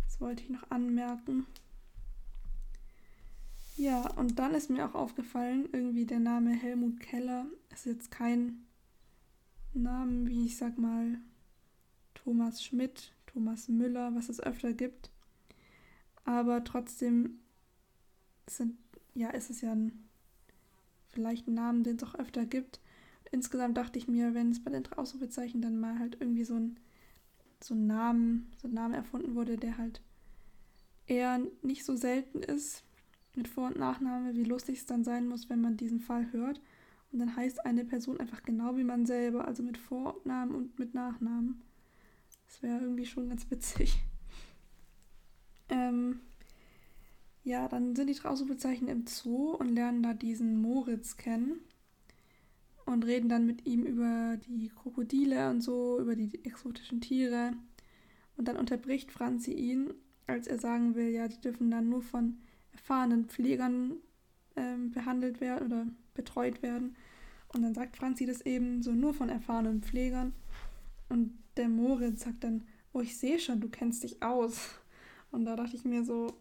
Das 0.05 0.21
wollte 0.21 0.43
ich 0.43 0.49
noch 0.49 0.69
anmerken. 0.69 1.47
Ja, 3.75 4.07
und 4.11 4.37
dann 4.37 4.53
ist 4.53 4.69
mir 4.69 4.85
auch 4.87 4.93
aufgefallen, 4.93 5.67
irgendwie 5.71 6.05
der 6.05 6.19
Name 6.19 6.51
Helmut 6.51 6.99
Keller 6.99 7.47
ist 7.71 7.87
jetzt 7.87 8.11
kein 8.11 8.63
Name 9.73 10.27
wie 10.27 10.45
ich 10.45 10.57
sag 10.57 10.77
mal 10.77 11.17
Thomas 12.13 12.63
Schmidt, 12.63 13.11
Thomas 13.25 13.67
Müller, 13.67 14.13
was 14.13 14.29
es 14.29 14.39
öfter 14.39 14.73
gibt. 14.73 15.09
Aber 16.25 16.63
trotzdem 16.63 17.39
sind, 18.47 18.77
ja, 19.15 19.29
ist 19.29 19.49
es 19.49 19.61
ja 19.61 19.71
ein, 19.71 20.07
vielleicht 21.11 21.47
ein 21.47 21.53
Name, 21.53 21.83
den 21.83 21.97
es 21.97 22.03
auch 22.03 22.15
öfter 22.15 22.45
gibt. 22.45 22.79
Insgesamt 23.31 23.77
dachte 23.77 23.97
ich 23.97 24.07
mir, 24.07 24.33
wenn 24.33 24.51
es 24.51 24.63
bei 24.63 24.71
den 24.71 24.91
Ausrufezeichen 24.93 25.61
dann 25.61 25.79
mal 25.79 25.99
halt 25.99 26.17
irgendwie 26.19 26.43
so 26.43 26.55
ein, 26.55 26.79
so 27.61 27.73
ein 27.73 27.87
Namen, 27.87 28.51
so 28.61 28.67
ein 28.67 28.73
Name 28.73 28.95
erfunden 28.95 29.35
wurde, 29.35 29.57
der 29.57 29.77
halt 29.77 30.01
eher 31.07 31.41
nicht 31.61 31.85
so 31.85 31.95
selten 31.95 32.43
ist, 32.43 32.83
mit 33.35 33.47
Vor- 33.47 33.67
und 33.67 33.79
Nachname, 33.79 34.35
wie 34.35 34.43
lustig 34.43 34.79
es 34.79 34.85
dann 34.85 35.03
sein 35.03 35.27
muss, 35.27 35.49
wenn 35.49 35.61
man 35.61 35.77
diesen 35.77 35.99
Fall 35.99 36.31
hört. 36.31 36.61
Und 37.11 37.19
dann 37.19 37.35
heißt 37.35 37.65
eine 37.65 37.85
Person 37.85 38.19
einfach 38.19 38.43
genau 38.43 38.75
wie 38.77 38.83
man 38.83 39.05
selber, 39.05 39.47
also 39.47 39.63
mit 39.63 39.77
Vornamen 39.77 40.55
und 40.55 40.79
mit 40.79 40.93
Nachnamen. 40.93 41.61
Das 42.47 42.61
wäre 42.61 42.81
irgendwie 42.81 43.05
schon 43.05 43.29
ganz 43.29 43.49
witzig. 43.49 43.99
Ähm, 45.69 46.19
ja, 47.43 47.67
dann 47.67 47.95
sind 47.95 48.07
die 48.07 48.25
Ausrufezeichen 48.25 48.87
im 48.87 49.05
Zoo 49.05 49.51
und 49.51 49.69
lernen 49.69 50.03
da 50.03 50.13
diesen 50.13 50.61
Moritz 50.61 51.17
kennen 51.17 51.59
und 52.85 53.05
reden 53.05 53.29
dann 53.29 53.45
mit 53.45 53.65
ihm 53.65 53.83
über 53.83 54.37
die 54.47 54.69
Krokodile 54.69 55.49
und 55.49 55.61
so, 55.61 55.99
über 55.99 56.15
die 56.15 56.43
exotischen 56.45 57.01
Tiere. 57.01 57.53
Und 58.37 58.47
dann 58.47 58.57
unterbricht 58.57 59.11
Franzi 59.11 59.51
ihn, 59.53 59.93
als 60.27 60.47
er 60.47 60.57
sagen 60.57 60.95
will, 60.95 61.09
ja, 61.09 61.27
die 61.27 61.39
dürfen 61.39 61.69
dann 61.69 61.89
nur 61.89 62.01
von 62.01 62.39
erfahrenen 62.71 63.25
Pflegern 63.25 63.97
ähm, 64.55 64.91
behandelt 64.91 65.41
werden 65.41 65.67
oder 65.67 65.87
betreut 66.13 66.61
werden. 66.63 66.95
Und 67.53 67.61
dann 67.61 67.73
sagt 67.73 67.97
Franzi 67.97 68.25
das 68.25 68.41
eben 68.41 68.81
so 68.81 68.91
nur 68.91 69.13
von 69.13 69.29
erfahrenen 69.29 69.83
Pflegern. 69.83 70.33
Und 71.09 71.37
der 71.57 71.69
Moritz 71.69 72.23
sagt 72.23 72.43
dann, 72.43 72.63
oh, 72.93 73.01
ich 73.01 73.17
sehe 73.17 73.39
schon, 73.39 73.59
du 73.59 73.69
kennst 73.69 74.03
dich 74.03 74.23
aus. 74.23 74.75
Und 75.31 75.45
da 75.45 75.55
dachte 75.55 75.75
ich 75.75 75.85
mir 75.85 76.03
so, 76.03 76.33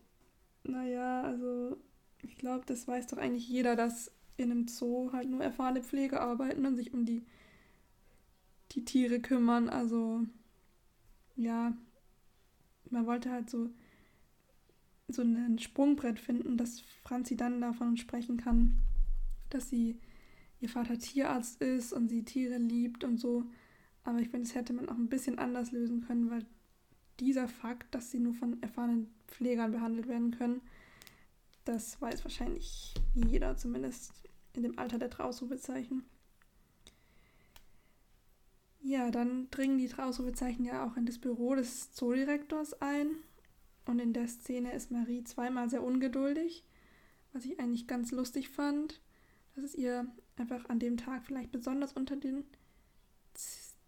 naja, 0.64 1.22
also 1.22 1.76
ich 2.22 2.36
glaube, 2.36 2.64
das 2.66 2.86
weiß 2.86 3.08
doch 3.08 3.18
eigentlich 3.18 3.48
jeder, 3.48 3.76
dass 3.76 4.12
in 4.36 4.50
einem 4.50 4.68
Zoo 4.68 5.12
halt 5.12 5.28
nur 5.28 5.42
erfahrene 5.42 5.82
Pfleger 5.82 6.20
arbeiten 6.20 6.66
und 6.66 6.76
sich 6.76 6.92
um 6.94 7.04
die, 7.04 7.24
die 8.72 8.84
Tiere 8.84 9.20
kümmern. 9.20 9.68
Also 9.68 10.24
ja, 11.36 11.76
man 12.90 13.06
wollte 13.06 13.30
halt 13.30 13.50
so 13.50 13.70
so 15.08 15.22
ein 15.22 15.58
Sprungbrett 15.58 16.18
finden, 16.18 16.56
dass 16.56 16.80
Franzi 17.02 17.36
dann 17.36 17.60
davon 17.60 17.96
sprechen 17.96 18.36
kann, 18.36 18.78
dass 19.50 19.68
sie 19.68 19.98
ihr 20.60 20.68
Vater 20.68 20.98
Tierarzt 20.98 21.60
ist 21.60 21.92
und 21.92 22.08
sie 22.08 22.24
Tiere 22.24 22.58
liebt 22.58 23.04
und 23.04 23.18
so. 23.18 23.44
Aber 24.04 24.18
ich 24.20 24.28
finde, 24.28 24.46
das 24.46 24.54
hätte 24.54 24.72
man 24.72 24.88
auch 24.88 24.96
ein 24.96 25.08
bisschen 25.08 25.38
anders 25.38 25.72
lösen 25.72 26.02
können, 26.02 26.30
weil 26.30 26.46
dieser 27.20 27.48
Fakt, 27.48 27.94
dass 27.94 28.10
sie 28.10 28.20
nur 28.20 28.34
von 28.34 28.62
erfahrenen 28.62 29.12
Pflegern 29.32 29.72
behandelt 29.72 30.08
werden 30.08 30.30
können, 30.30 30.60
das 31.64 32.00
weiß 32.00 32.24
wahrscheinlich 32.24 32.94
jeder, 33.14 33.56
zumindest 33.56 34.12
in 34.52 34.62
dem 34.62 34.78
Alter 34.78 34.98
der 34.98 35.10
Trausrufezeichen. 35.10 36.04
Ja, 38.80 39.10
dann 39.10 39.48
dringen 39.50 39.78
die 39.78 39.88
Trausrufezeichen 39.88 40.64
ja 40.64 40.84
auch 40.84 40.96
in 40.96 41.06
das 41.06 41.18
Büro 41.18 41.54
des 41.54 41.92
Zoodirektors 41.92 42.74
ein 42.80 43.10
und 43.86 44.00
in 44.00 44.12
der 44.12 44.26
Szene 44.26 44.72
ist 44.72 44.90
Marie 44.90 45.22
zweimal 45.22 45.70
sehr 45.70 45.82
ungeduldig, 45.82 46.64
was 47.32 47.44
ich 47.44 47.58
eigentlich 47.60 47.86
ganz 47.86 48.10
lustig 48.10 48.48
fand, 48.48 49.00
dass 49.54 49.64
es 49.64 49.74
ihr 49.74 50.06
einfach 50.36 50.68
an 50.68 50.80
dem 50.80 50.96
Tag 50.96 51.24
vielleicht 51.24 51.52
besonders 51.52 51.92
unter 51.92 52.16
den 52.16 52.44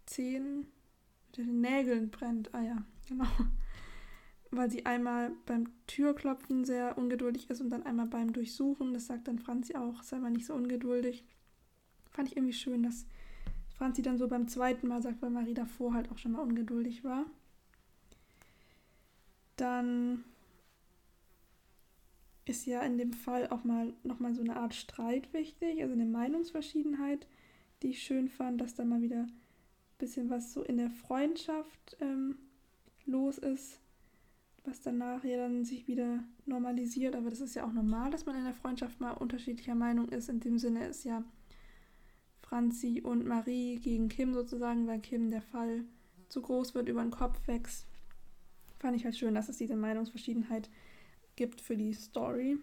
Zehen, 0.07 0.69
unter 1.27 1.43
den 1.43 1.61
Nägeln 1.61 2.11
brennt. 2.11 2.55
Ah 2.55 2.63
ja, 2.63 2.85
genau. 3.09 3.27
Weil 4.57 4.71
sie 4.71 4.87
einmal 4.87 5.33
beim 5.47 5.67
Türklopfen 5.87 6.65
sehr 6.65 6.97
ungeduldig 6.97 7.51
ist 7.51 7.61
und 7.61 7.71
dann 7.71 7.83
einmal 7.83 8.07
beim 8.07 8.33
Durchsuchen. 8.33 8.95
Das 8.95 9.07
sagt 9.07 9.27
dann 9.27 9.39
Franzi 9.39 9.75
auch, 9.75 10.03
sei 10.03 10.19
mal 10.19 10.31
nicht 10.31 10.47
so 10.47 10.55
ungeduldig. 10.55 11.25
Fand 12.11 12.29
ich 12.29 12.37
irgendwie 12.37 12.53
schön, 12.53 12.83
dass 12.83 13.07
Franzi 13.77 14.03
dann 14.03 14.19
so 14.19 14.29
beim 14.29 14.47
zweiten 14.47 14.87
Mal 14.87 15.03
sagt, 15.03 15.21
weil 15.23 15.31
Marie 15.31 15.55
davor 15.55 15.95
halt 15.95 16.11
auch 16.13 16.19
schon 16.19 16.33
mal 16.33 16.43
ungeduldig 16.43 17.03
war. 17.03 17.27
Dann 19.57 20.25
ist 22.45 22.67
ja 22.67 22.83
in 22.83 22.99
dem 22.99 23.13
Fall 23.13 23.49
auch 23.49 23.65
mal 23.65 23.93
nochmal 24.03 24.35
so 24.35 24.43
eine 24.43 24.57
Art 24.57 24.75
Streit 24.75 25.33
wichtig, 25.33 25.83
also 25.83 25.95
eine 25.95 26.07
Meinungsverschiedenheit, 26.07 27.27
die 27.83 27.91
ich 27.91 28.03
schön 28.03 28.29
fand, 28.29 28.61
dass 28.61 28.75
da 28.75 28.85
mal 28.85 29.03
wieder 29.03 29.23
ein 29.23 29.33
bisschen 29.99 30.31
was 30.31 30.53
so 30.53 30.63
in 30.63 30.77
der 30.77 30.91
Freundschaft 30.91 31.97
ähm, 32.01 32.37
los 33.07 33.39
ist, 33.39 33.81
was 34.65 34.81
danach 34.81 35.25
ja 35.25 35.37
dann 35.37 35.65
sich 35.65 35.87
wieder 35.87 36.25
normalisiert. 36.47 37.15
Aber 37.17 37.31
das 37.31 37.41
ist 37.41 37.55
ja 37.55 37.67
auch 37.67 37.73
normal, 37.73 38.11
dass 38.11 38.27
man 38.27 38.37
in 38.37 38.45
der 38.45 38.55
Freundschaft 38.55 39.01
mal 39.01 39.13
unterschiedlicher 39.13 39.75
Meinung 39.75 40.09
ist. 40.09 40.29
In 40.29 40.41
dem 40.41 40.59
Sinne 40.59 40.87
ist 40.87 41.05
ja 41.05 41.23
Franzi 42.43 43.01
und 43.03 43.27
Marie 43.27 43.79
gegen 43.79 44.09
Kim 44.09 44.35
sozusagen, 44.35 44.87
weil 44.87 45.01
Kim 45.01 45.31
der 45.31 45.43
Fall 45.43 45.85
zu 46.29 46.43
groß 46.43 46.75
wird, 46.75 46.89
über 46.89 47.03
den 47.03 47.11
Kopf 47.11 47.47
wächst 47.47 47.87
fand 48.85 48.99
ich 48.99 49.07
halt 49.07 49.17
schön, 49.17 49.35
dass 49.35 49.49
es 49.49 49.57
diese 49.57 49.77
Meinungsverschiedenheit 49.77 50.69
gibt 51.37 51.63
für 51.63 51.75
die 51.75 51.95
Story. 51.95 52.59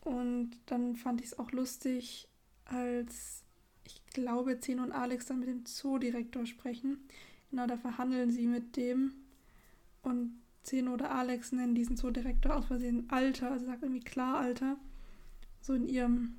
Und 0.00 0.58
dann 0.66 0.96
fand 0.96 1.20
ich 1.20 1.28
es 1.28 1.38
auch 1.38 1.52
lustig, 1.52 2.26
als 2.64 3.44
ich 3.84 4.04
glaube, 4.06 4.58
Zeno 4.58 4.82
und 4.82 4.90
Alex 4.90 5.26
dann 5.26 5.38
mit 5.38 5.48
dem 5.48 5.64
Zoodirektor 5.64 6.44
sprechen. 6.44 7.06
Genau, 7.50 7.68
da 7.68 7.76
verhandeln 7.76 8.32
sie 8.32 8.48
mit 8.48 8.76
dem. 8.76 9.12
Und 10.04 10.40
Zeno 10.62 10.94
oder 10.94 11.10
Alex 11.10 11.52
nennen 11.52 11.74
diesen 11.74 11.96
Zoodirektor 11.96 12.56
aus 12.56 12.66
Versehen 12.66 13.10
Alter, 13.10 13.50
also 13.50 13.66
sagt 13.66 13.82
irgendwie 13.82 14.04
klar 14.04 14.38
Alter. 14.38 14.76
So 15.60 15.74
in 15.74 15.86
ihrem 15.86 16.36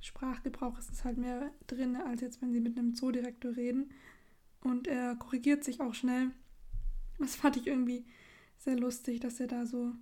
Sprachgebrauch 0.00 0.78
ist 0.78 0.90
es 0.90 1.04
halt 1.04 1.18
mehr 1.18 1.50
drin, 1.66 1.96
als 1.96 2.20
jetzt, 2.20 2.40
wenn 2.40 2.52
sie 2.52 2.60
mit 2.60 2.78
einem 2.78 2.94
Zoodirektor 2.94 3.56
reden. 3.56 3.90
Und 4.62 4.88
er 4.88 5.14
korrigiert 5.16 5.62
sich 5.62 5.80
auch 5.80 5.94
schnell 5.94 6.32
das 7.18 7.36
fand 7.36 7.56
ich 7.56 7.66
irgendwie 7.66 8.04
sehr 8.58 8.76
lustig, 8.76 9.20
dass 9.20 9.40
er 9.40 9.48
da 9.48 9.66
so, 9.66 9.92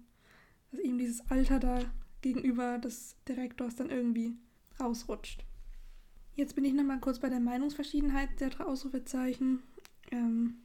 dass 0.70 0.80
ihm 0.80 0.98
dieses 0.98 1.28
Alter 1.30 1.58
da 1.58 1.80
gegenüber 2.20 2.78
des 2.78 3.16
Direktors 3.28 3.76
dann 3.76 3.90
irgendwie 3.90 4.36
rausrutscht. 4.80 5.44
Jetzt 6.34 6.54
bin 6.54 6.64
ich 6.64 6.74
nochmal 6.74 7.00
kurz 7.00 7.18
bei 7.18 7.30
der 7.30 7.40
Meinungsverschiedenheit 7.40 8.40
der 8.40 8.50
drei 8.50 8.64
Ausrufezeichen. 8.64 9.62
Ähm, 10.10 10.58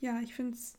ja, 0.00 0.20
ich 0.20 0.34
finde 0.34 0.54
es 0.54 0.78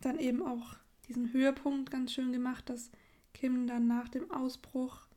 dann 0.00 0.18
eben 0.18 0.42
auch 0.42 0.76
diesen 1.08 1.32
Höhepunkt 1.32 1.90
ganz 1.90 2.12
schön 2.12 2.32
gemacht, 2.32 2.68
dass 2.70 2.90
Kim 3.32 3.66
dann 3.66 3.86
nach 3.86 4.08
dem 4.08 4.30
Ausbruch 4.30 5.08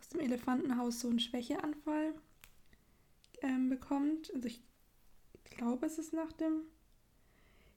aus 0.00 0.08
dem 0.08 0.20
Elefantenhaus 0.20 1.00
so 1.00 1.08
einen 1.08 1.20
Schwächeanfall 1.20 2.14
ähm, 3.42 3.68
bekommt. 3.68 4.32
Also 4.34 4.48
ich 4.48 4.62
glaube, 5.44 5.86
es 5.86 5.98
ist 5.98 6.12
nach 6.12 6.32
dem. 6.32 6.62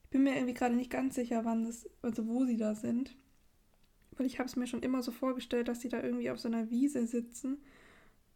Ich 0.04 0.10
bin 0.10 0.24
mir 0.24 0.36
irgendwie 0.36 0.54
gerade 0.54 0.76
nicht 0.76 0.89
ganz 0.89 1.15
sicher, 1.15 1.45
wann 1.45 1.63
das, 1.63 1.89
also 2.02 2.28
wo 2.28 2.45
sie 2.45 2.58
da 2.58 2.76
sind. 2.76 3.15
Weil 4.17 4.26
ich 4.26 4.39
habe 4.39 4.47
es 4.47 4.56
mir 4.56 4.67
schon 4.67 4.84
immer 4.84 5.02
so 5.02 5.12
vorgestellt, 5.12 5.67
dass 5.67 5.82
sie 5.82 5.89
da 5.89 6.02
irgendwie 6.02 6.30
auf 6.30 6.39
so 6.39 6.50
einer 6.50 6.69
Wiese 6.69 7.08
sitzen 7.08 7.62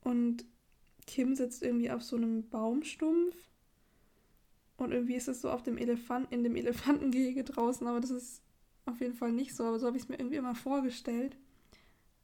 und 0.01 0.45
Kim 1.05 1.35
sitzt 1.35 1.63
irgendwie 1.63 1.91
auf 1.91 2.01
so 2.01 2.15
einem 2.15 2.47
Baumstumpf 2.49 3.35
und 4.77 4.91
irgendwie 4.91 5.15
ist 5.15 5.27
es 5.27 5.41
so 5.41 5.49
auf 5.49 5.63
dem 5.63 5.77
Elefant, 5.77 6.31
in 6.31 6.43
dem 6.43 6.55
Elefantengehege 6.55 7.43
draußen, 7.43 7.87
aber 7.87 8.01
das 8.01 8.11
ist 8.11 8.41
auf 8.85 8.99
jeden 8.99 9.13
Fall 9.13 9.31
nicht 9.31 9.55
so, 9.55 9.63
aber 9.63 9.79
so 9.79 9.87
habe 9.87 9.97
ich 9.97 10.03
es 10.03 10.09
mir 10.09 10.19
irgendwie 10.19 10.37
immer 10.37 10.55
vorgestellt. 10.55 11.37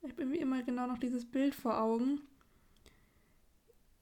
Ich 0.01 0.11
habe 0.11 0.21
irgendwie 0.23 0.39
immer 0.39 0.61
genau 0.63 0.87
noch 0.87 0.97
dieses 0.97 1.25
Bild 1.25 1.55
vor 1.55 1.79
Augen. 1.79 2.21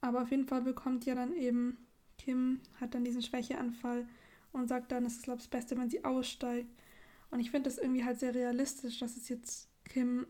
Aber 0.00 0.22
auf 0.22 0.30
jeden 0.30 0.46
Fall 0.46 0.62
bekommt 0.62 1.04
ja 1.04 1.14
dann 1.14 1.34
eben 1.34 1.76
Kim, 2.18 2.60
hat 2.80 2.94
dann 2.94 3.04
diesen 3.04 3.22
Schwächeanfall 3.22 4.08
und 4.52 4.68
sagt 4.68 4.92
dann, 4.92 5.04
es 5.04 5.16
ist, 5.16 5.24
glaube 5.24 5.38
ich, 5.38 5.44
das 5.44 5.50
Beste, 5.50 5.76
wenn 5.76 5.90
sie 5.90 6.04
aussteigt. 6.04 6.70
Und 7.30 7.40
ich 7.40 7.50
finde 7.50 7.68
das 7.70 7.78
irgendwie 7.78 8.04
halt 8.04 8.18
sehr 8.18 8.34
realistisch, 8.34 8.98
dass 8.98 9.16
es 9.16 9.28
jetzt 9.28 9.68
Kim 9.84 10.26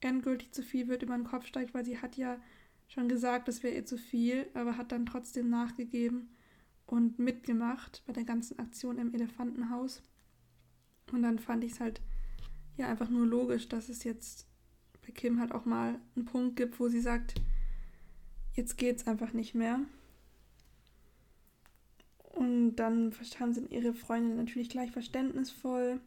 endgültig 0.00 0.52
zu 0.52 0.62
viel 0.62 0.88
wird 0.88 1.02
über 1.02 1.16
den 1.16 1.24
Kopf 1.24 1.46
steigt, 1.46 1.74
weil 1.74 1.84
sie 1.84 1.98
hat 1.98 2.16
ja 2.16 2.40
schon 2.86 3.08
gesagt, 3.08 3.48
das 3.48 3.62
wäre 3.62 3.74
ihr 3.74 3.84
zu 3.84 3.98
viel, 3.98 4.48
aber 4.54 4.76
hat 4.76 4.92
dann 4.92 5.04
trotzdem 5.04 5.50
nachgegeben 5.50 6.30
und 6.88 7.18
mitgemacht 7.18 8.02
bei 8.06 8.14
der 8.14 8.24
ganzen 8.24 8.58
Aktion 8.58 8.98
im 8.98 9.14
Elefantenhaus. 9.14 10.02
Und 11.12 11.22
dann 11.22 11.38
fand 11.38 11.62
ich 11.62 11.72
es 11.72 11.80
halt 11.80 12.00
ja 12.76 12.88
einfach 12.88 13.10
nur 13.10 13.26
logisch, 13.26 13.68
dass 13.68 13.90
es 13.90 14.04
jetzt 14.04 14.46
bei 15.02 15.12
Kim 15.12 15.38
halt 15.38 15.52
auch 15.52 15.66
mal 15.66 16.00
einen 16.16 16.24
Punkt 16.24 16.56
gibt, 16.56 16.80
wo 16.80 16.88
sie 16.88 17.00
sagt, 17.00 17.34
jetzt 18.54 18.78
geht's 18.78 19.06
einfach 19.06 19.34
nicht 19.34 19.54
mehr. 19.54 19.80
Und 22.34 22.76
dann 22.76 23.12
haben 23.38 23.52
sie 23.52 23.66
ihre 23.66 23.92
Freundin 23.92 24.36
natürlich 24.36 24.70
gleich 24.70 24.90
verständnisvoll. 24.90 26.00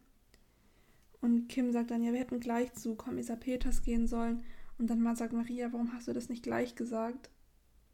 Und 1.20 1.48
Kim 1.48 1.72
sagt 1.72 1.92
dann, 1.92 2.02
ja, 2.02 2.12
wir 2.12 2.18
hätten 2.18 2.40
gleich 2.40 2.72
zu 2.72 2.96
Kommissar 2.96 3.36
Peters 3.36 3.82
gehen 3.82 4.08
sollen. 4.08 4.42
Und 4.78 4.88
dann 4.88 5.00
mal 5.00 5.14
sagt 5.14 5.32
Maria, 5.32 5.72
warum 5.72 5.92
hast 5.92 6.08
du 6.08 6.12
das 6.12 6.28
nicht 6.28 6.42
gleich 6.42 6.74
gesagt? 6.74 7.30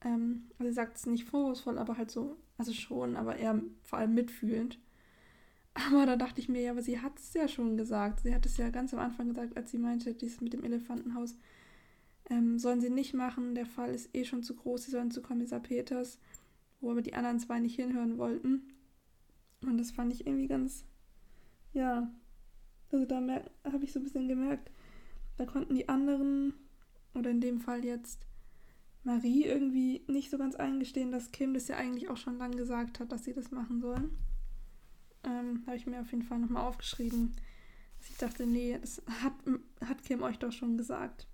Ähm, 0.01 0.45
also 0.59 0.71
sie 0.71 0.75
sagt 0.75 0.97
es 0.97 1.05
nicht 1.05 1.25
vorwurfsvoll, 1.25 1.77
aber 1.77 1.99
halt 1.99 2.11
so, 2.11 2.39
also 2.59 2.73
schon, 2.73 3.17
aber 3.17 3.37
eher 3.37 3.63
vor 3.83 3.99
allem 3.99 4.15
mitfühlend. 4.15 4.79
Aber 5.75 6.07
da 6.07 6.17
dachte 6.17 6.41
ich 6.41 6.49
mir, 6.49 6.61
ja, 6.61 6.73
aber 6.73 6.83
sie 6.83 7.01
hat 7.01 7.19
es 7.19 7.33
ja 7.35 7.47
schon 7.47 7.77
gesagt. 7.77 8.21
Sie 8.21 8.35
hat 8.35 8.45
es 8.45 8.57
ja 8.57 8.69
ganz 8.71 8.93
am 8.93 9.01
Anfang 9.01 9.29
gesagt, 9.29 9.57
als 9.57 9.71
sie 9.71 9.79
meinte, 9.79 10.13
dies 10.13 10.41
mit 10.41 10.53
dem 10.53 10.65
Elefantenhaus 10.65 11.37
ähm, 12.31 12.59
sollen 12.59 12.81
sie 12.81 12.91
nicht 12.91 13.15
machen. 13.15 13.55
Der 13.55 13.67
Fall 13.67 13.95
ist 13.95 14.15
eh 14.15 14.25
schon 14.25 14.43
zu 14.43 14.57
groß. 14.57 14.85
Sie 14.85 14.91
sollen 14.91 15.13
zu 15.13 15.23
Kommissar 15.23 15.61
Peters, 15.61 16.19
wo 16.81 16.91
aber 16.91 17.03
die 17.03 17.15
anderen 17.15 17.39
zwei 17.39 17.61
nicht 17.61 17.77
hinhören 17.77 18.19
wollten. 18.19 18.73
Und 19.63 19.79
das 19.79 19.93
fand 19.93 20.13
ich 20.13 20.27
irgendwie 20.27 20.49
ganz, 20.49 20.85
ja, 21.73 22.13
also 22.91 23.05
da 23.05 23.21
habe 23.65 23.85
ich 23.85 23.93
so 23.93 24.01
ein 24.01 24.05
bisschen 24.05 24.29
gemerkt, 24.29 24.71
da 25.37 25.47
konnten 25.47 25.75
die 25.75 25.89
anderen, 25.89 26.55
oder 27.15 27.31
in 27.31 27.41
dem 27.41 27.61
Fall 27.61 27.85
jetzt 27.85 28.28
Marie, 29.09 29.45
irgendwie 29.45 30.03
nicht 30.07 30.31
so 30.31 30.37
ganz 30.37 30.55
eingestehen, 30.55 31.11
dass 31.11 31.33
Kim 31.33 31.55
das 31.55 31.67
ja 31.67 31.77
eigentlich 31.77 32.11
auch 32.11 32.19
schon 32.19 32.37
lange 32.37 32.57
gesagt 32.57 33.01
hat, 33.01 33.11
dass 33.11 33.25
sie 33.25 33.33
das 33.33 33.51
machen 33.51 33.81
sollen. 33.81 34.19
Ähm, 35.25 35.63
habe 35.67 35.77
ich 35.79 35.87
mir 35.87 36.01
auf 36.03 36.11
jeden 36.11 36.25
Fall 36.25 36.39
nochmal 36.39 36.67
aufgeschrieben. 36.67 37.35
Ich 38.01 38.19
dachte, 38.19 38.47
nee, 38.47 38.79
das 38.79 39.03
hat, 39.23 39.33
hat 39.83 40.05
Kim 40.05 40.23
euch 40.23 40.39
doch 40.39 40.53
schon 40.53 40.77
gesagt. 40.77 41.27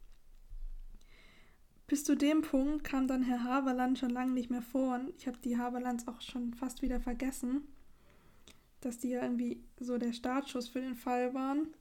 Bis 1.88 2.04
zu 2.04 2.16
dem 2.16 2.42
Punkt 2.42 2.84
kam 2.84 3.08
dann 3.08 3.24
Herr 3.24 3.42
Haberland 3.42 3.98
schon 3.98 4.10
lange 4.10 4.32
nicht 4.32 4.50
mehr 4.50 4.62
vor 4.62 4.94
und 4.94 5.12
ich 5.18 5.26
habe 5.26 5.38
die 5.38 5.58
Haberlands 5.58 6.06
auch 6.06 6.20
schon 6.20 6.54
fast 6.54 6.80
wieder 6.80 7.00
vergessen, 7.00 7.62
dass 8.82 8.98
die 8.98 9.10
ja 9.10 9.22
irgendwie 9.22 9.64
so 9.80 9.98
der 9.98 10.12
Startschuss 10.12 10.68
für 10.68 10.80
den 10.80 10.94
Fall 10.94 11.34
waren. 11.34 11.74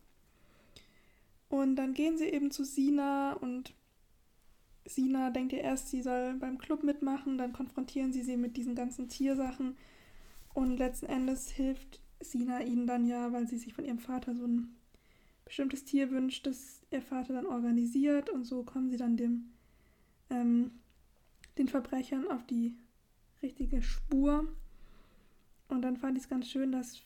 Und 1.50 1.76
dann 1.76 1.94
gehen 1.94 2.18
sie 2.18 2.30
eben 2.30 2.50
zu 2.50 2.66
Sina 2.66 3.34
und 3.34 3.76
Sina 4.86 5.30
denkt 5.30 5.54
ja 5.54 5.60
erst, 5.60 5.90
sie 5.90 6.02
soll 6.02 6.34
beim 6.36 6.58
Club 6.58 6.84
mitmachen, 6.84 7.38
dann 7.38 7.54
konfrontieren 7.54 8.12
sie 8.12 8.24
sie 8.24 8.38
mit 8.38 8.58
diesen 8.58 8.76
ganzen 8.76 9.08
Tiersachen 9.08 9.78
und 10.54 10.78
letzten 10.78 11.08
Endes 11.08 11.50
hilft 11.50 12.02
Sina 12.20 12.62
ihnen 12.62 12.88
dann 12.88 13.06
ja, 13.06 13.32
weil 13.32 13.48
sie 13.48 13.58
sich 13.58 13.74
von 13.74 13.86
ihrem 13.86 14.00
Vater 14.00 14.36
so 14.36 14.46
ein 14.46 14.76
bestimmtes 15.46 15.84
Tier 15.84 16.12
wünscht, 16.12 16.46
das 16.48 16.82
ihr 16.92 17.02
Vater 17.02 17.34
dann 17.34 17.46
organisiert. 17.46 18.30
Und 18.30 18.46
so 18.46 18.64
kommen 18.64 18.90
sie 18.90 18.98
dann 18.98 19.18
dem, 19.18 19.52
ähm, 20.30 20.72
den 21.58 21.68
Verbrechern 21.68 22.28
auf 22.30 22.46
die 22.46 22.76
richtige 23.42 23.82
Spur. 23.82 24.48
Und 25.68 25.82
dann 25.82 25.98
fand 25.98 26.18
ich 26.18 26.24
es 26.24 26.30
ganz 26.30 26.48
schön, 26.48 26.72
dass, 26.72 27.02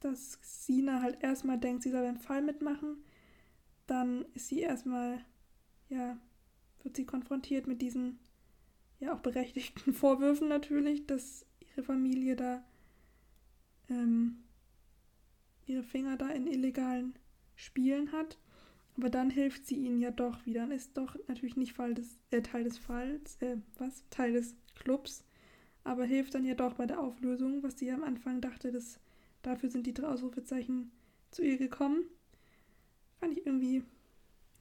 dass 0.00 0.38
Sina 0.42 1.00
halt 1.00 1.22
erstmal 1.22 1.58
denkt, 1.58 1.82
sie 1.82 1.90
soll 1.90 2.02
beim 2.02 2.18
Fall 2.18 2.42
mitmachen. 2.42 2.98
Dann 3.86 4.24
ist 4.34 4.48
sie 4.48 4.60
erstmal, 4.60 5.24
ja, 5.88 6.18
wird 6.82 6.96
sie 6.96 7.04
konfrontiert 7.04 7.66
mit 7.66 7.82
diesen 7.82 8.18
ja 8.98 9.14
auch 9.14 9.20
berechtigten 9.20 9.92
Vorwürfen 9.94 10.48
natürlich, 10.48 11.06
dass 11.06 11.46
ihre 11.60 11.82
Familie 11.82 12.36
da 12.36 12.64
ähm, 13.88 14.44
ihre 15.66 15.82
Finger 15.82 16.16
da 16.16 16.28
in 16.30 16.46
illegalen 16.46 17.14
Spielen 17.56 18.12
hat. 18.12 18.38
Aber 18.96 19.08
dann 19.08 19.30
hilft 19.30 19.66
sie 19.66 19.76
ihnen 19.76 20.00
ja 20.00 20.10
doch 20.10 20.44
wieder 20.44 20.64
und 20.64 20.72
ist 20.72 20.96
doch 20.96 21.16
natürlich 21.28 21.56
nicht 21.56 21.78
des, 21.78 22.18
äh, 22.30 22.42
Teil 22.42 22.64
des 22.64 22.78
Falls, 22.78 23.36
äh, 23.40 23.56
was? 23.78 24.04
Teil 24.10 24.32
des 24.32 24.54
Clubs, 24.74 25.24
aber 25.84 26.04
hilft 26.04 26.34
dann 26.34 26.44
ja 26.44 26.54
doch 26.54 26.74
bei 26.74 26.86
der 26.86 27.00
Auflösung, 27.00 27.62
was 27.62 27.78
sie 27.78 27.90
am 27.90 28.02
Anfang 28.02 28.40
dachte, 28.40 28.72
dass 28.72 28.98
dafür 29.42 29.70
sind 29.70 29.86
die 29.86 29.94
drei 29.94 30.08
Ausrufezeichen 30.08 30.90
zu 31.30 31.42
ihr 31.42 31.56
gekommen. 31.56 32.04
Fand 33.20 33.38
ich 33.38 33.46
irgendwie 33.46 33.84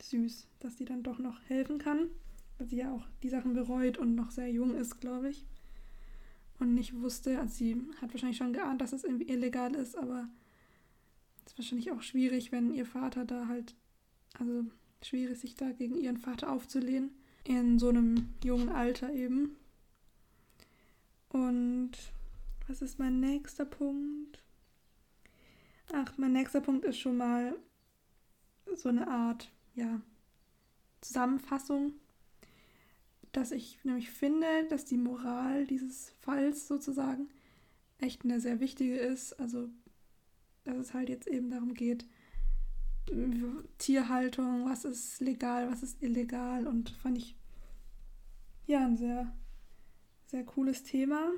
süß, 0.02 0.48
dass 0.60 0.78
sie 0.78 0.86
dann 0.86 1.04
doch 1.04 1.20
noch 1.20 1.40
helfen 1.48 1.78
kann, 1.78 2.10
weil 2.58 2.68
sie 2.68 2.78
ja 2.78 2.92
auch 2.92 3.06
die 3.24 3.30
Sachen 3.30 3.54
bereut 3.54 3.98
und 3.98 4.16
noch 4.16 4.32
sehr 4.32 4.52
jung 4.52 4.76
ist, 4.76 5.00
glaube 5.00 5.30
ich 5.30 5.46
und 6.60 6.74
nicht 6.74 6.94
wusste, 7.02 7.40
also 7.40 7.54
sie 7.54 7.82
hat 8.02 8.14
wahrscheinlich 8.14 8.38
schon 8.38 8.54
geahnt, 8.54 8.82
dass 8.82 8.94
es 8.94 9.04
irgendwie 9.04 9.30
illegal 9.30 9.74
ist, 9.76 9.98
aber 9.98 10.30
es 11.46 11.54
ist 11.54 11.58
wahrscheinlich 11.58 11.92
auch 11.92 12.02
schwierig, 12.02 12.52
wenn 12.52 12.74
ihr 12.74 12.86
Vater 12.86 13.26
da 13.26 13.48
halt, 13.48 13.76
also 14.38 14.66
schwierig, 15.02 15.40
sich 15.40 15.56
da 15.56 15.72
gegen 15.72 15.98
ihren 15.98 16.18
Vater 16.18 16.52
aufzulehnen, 16.52 17.12
in 17.46 17.80
so 17.80 17.90
einem 17.90 18.30
jungen 18.44 18.70
Alter 18.70 19.14
eben. 19.14 19.56
Und 21.30 21.92
was 22.68 22.82
ist 22.82 23.00
mein 23.00 23.20
nächster 23.20 23.66
Punkt? 23.66 24.44
Ach, 25.94 26.18
mein 26.18 26.34
nächster 26.34 26.62
Punkt 26.62 26.86
ist 26.86 27.00
schon 27.00 27.18
mal 27.18 27.56
so 28.76 28.90
eine 28.90 29.08
Art, 29.08 29.50
ja, 29.80 30.02
Zusammenfassung 31.02 31.94
dass 33.32 33.52
ich 33.52 33.84
nämlich 33.84 34.10
finde, 34.10 34.66
dass 34.70 34.86
die 34.86 34.98
Moral 34.98 35.66
dieses 35.68 36.12
Falls 36.20 36.68
sozusagen 36.68 37.30
echt 38.00 38.24
eine 38.24 38.40
sehr 38.40 38.60
wichtige 38.60 38.98
ist. 38.98 39.34
Also, 39.40 39.70
dass 40.64 40.78
es 40.78 40.94
halt 40.94 41.10
jetzt 41.10 41.28
eben 41.28 41.50
darum 41.50 41.74
geht, 41.74 42.06
Tierhaltung, 43.78 44.66
was 44.66 44.86
ist 44.86 45.20
legal, 45.20 45.72
was 45.72 45.84
ist 45.84 46.02
illegal 46.02 46.68
und 46.68 46.92
fand 46.92 47.18
ich 47.18 47.36
ja 48.68 48.86
ein 48.86 48.98
sehr, 48.98 49.36
sehr 50.28 50.44
cooles 50.44 50.84
Thema. 50.84 51.32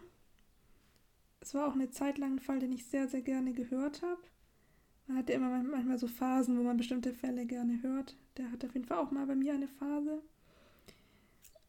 Es 1.39 1.53
war 1.53 1.67
auch 1.67 1.73
eine 1.73 1.89
Zeit 1.89 2.17
lang 2.17 2.33
ein 2.33 2.39
Fall, 2.39 2.59
den 2.59 2.73
ich 2.73 2.85
sehr, 2.85 3.07
sehr 3.07 3.21
gerne 3.21 3.53
gehört 3.53 4.01
habe. 4.01 4.21
Man 5.07 5.17
hat 5.17 5.29
ja 5.29 5.35
immer 5.35 5.63
manchmal 5.63 5.97
so 5.97 6.07
Phasen, 6.07 6.57
wo 6.57 6.63
man 6.63 6.77
bestimmte 6.77 7.13
Fälle 7.13 7.45
gerne 7.45 7.81
hört. 7.81 8.17
Der 8.41 8.51
hat 8.51 8.65
auf 8.65 8.73
jeden 8.73 8.87
Fall 8.87 8.97
auch 8.97 9.11
mal 9.11 9.27
bei 9.27 9.35
mir 9.35 9.53
eine 9.53 9.67
Phase 9.67 10.23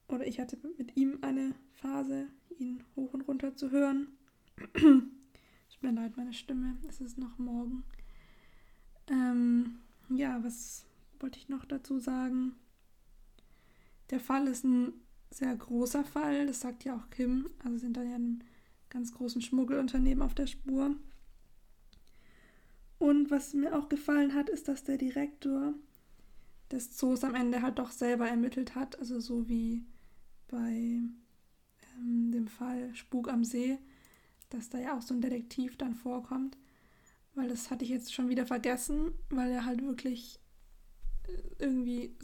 oder 0.09 0.27
ich 0.27 0.41
hatte 0.41 0.57
mit 0.79 0.97
ihm 0.97 1.19
eine 1.21 1.55
Phase, 1.75 2.29
ihn 2.59 2.83
hoch 2.97 3.13
und 3.13 3.21
runter 3.29 3.55
zu 3.55 3.71
hören. 3.71 4.09
Tut 4.73 5.83
mir 5.83 5.93
leid, 5.93 6.17
meine 6.17 6.33
Stimme. 6.33 6.79
Es 6.89 7.03
ist 7.03 7.19
noch 7.19 7.37
morgen. 7.37 7.85
Ähm, 9.09 9.81
ja, 10.09 10.43
was 10.43 10.87
wollte 11.21 11.39
ich 11.39 11.51
noch 11.51 11.67
dazu 11.67 11.99
sagen? 11.99 12.55
Der 14.09 14.21
Fall 14.21 14.49
ist 14.49 14.65
ein 14.65 14.95
sehr 15.31 15.55
großer 15.55 16.05
Fall, 16.05 16.47
das 16.47 16.61
sagt 16.61 16.85
ja 16.85 16.97
auch 16.97 17.11
Kim. 17.11 17.51
Also 17.63 17.77
sind 17.77 17.99
da 17.99 18.03
ja 18.03 18.15
einem 18.15 18.39
ganz 18.89 19.13
großen 19.13 19.43
Schmuggelunternehmen 19.43 20.23
auf 20.23 20.35
der 20.35 20.47
Spur. 20.47 20.97
Und 22.99 23.31
was 23.31 23.53
mir 23.53 23.77
auch 23.77 23.91
gefallen 23.91 24.33
hat, 24.33 24.49
ist, 24.49 24.69
dass 24.69 24.85
der 24.85 24.97
Direktor 24.97 25.75
des 26.73 26.97
Zoos 26.97 27.23
am 27.23 27.35
Ende 27.35 27.63
halt 27.63 27.79
doch 27.79 27.91
selber 27.91 28.29
ermittelt 28.29 28.75
hat. 28.75 28.99
Also 28.99 29.21
so 29.21 29.49
wie 29.49 29.85
bei 30.49 31.01
ähm, 31.99 32.33
dem 32.33 32.49
Fall 32.49 32.95
Spuk 32.95 33.29
am 33.29 33.45
See, 33.45 33.79
dass 34.51 34.71
da 34.71 34.79
ja 34.79 34.97
auch 34.97 35.03
so 35.03 35.15
ein 35.15 35.21
Detektiv 35.21 35.77
dann 35.77 35.95
vorkommt. 35.95 36.57
Weil 37.35 37.49
das 37.49 37.71
hatte 37.71 37.85
ich 37.85 37.91
jetzt 37.91 38.13
schon 38.13 38.29
wieder 38.29 38.47
vergessen, 38.47 39.13
weil 39.31 39.51
er 39.51 39.65
halt 39.65 39.83
wirklich 39.83 40.41
äh, 41.27 41.33
irgendwie 41.59 42.17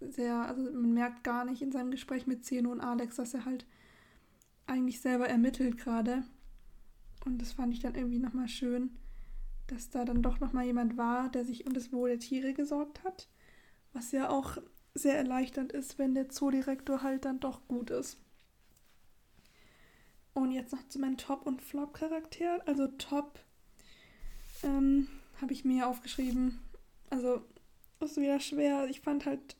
sehr, 0.00 0.34
also 0.34 0.62
man 0.62 0.92
merkt 0.92 1.22
gar 1.22 1.44
nicht 1.44 1.62
in 1.62 1.72
seinem 1.72 1.90
Gespräch 1.90 2.26
mit 2.26 2.44
Zeno 2.44 2.72
und 2.72 2.80
Alex, 2.80 3.16
dass 3.16 3.34
er 3.34 3.44
halt 3.44 3.66
eigentlich 4.66 5.00
selber 5.00 5.28
ermittelt 5.28 5.78
gerade. 5.78 6.24
Und 7.24 7.40
das 7.40 7.52
fand 7.52 7.72
ich 7.72 7.80
dann 7.80 7.94
irgendwie 7.94 8.18
nochmal 8.18 8.48
schön, 8.48 8.90
dass 9.68 9.90
da 9.90 10.04
dann 10.04 10.22
doch 10.22 10.40
nochmal 10.40 10.64
jemand 10.64 10.96
war, 10.96 11.28
der 11.30 11.44
sich 11.44 11.66
um 11.66 11.72
das 11.72 11.92
Wohl 11.92 12.10
der 12.10 12.18
Tiere 12.18 12.52
gesorgt 12.52 13.04
hat. 13.04 13.28
Was 13.92 14.12
ja 14.12 14.30
auch 14.30 14.58
sehr 14.94 15.16
erleichternd 15.16 15.72
ist, 15.72 15.98
wenn 15.98 16.14
der 16.14 16.28
Zoodirektor 16.28 17.02
halt 17.02 17.24
dann 17.24 17.40
doch 17.40 17.66
gut 17.66 17.90
ist. 17.90 18.18
Und 20.34 20.52
jetzt 20.52 20.72
noch 20.72 20.86
zu 20.88 20.98
meinen 20.98 21.18
Top- 21.18 21.46
und 21.46 21.60
Flop-Charakteren. 21.60 22.60
Also 22.66 22.86
Top 22.86 23.38
ähm, 24.62 25.08
habe 25.40 25.52
ich 25.52 25.64
mir 25.64 25.86
aufgeschrieben. 25.88 26.58
Also 27.10 27.42
ist 28.00 28.16
wieder 28.16 28.40
schwer. 28.40 28.86
Ich 28.88 29.00
fand 29.00 29.26
halt 29.26 29.56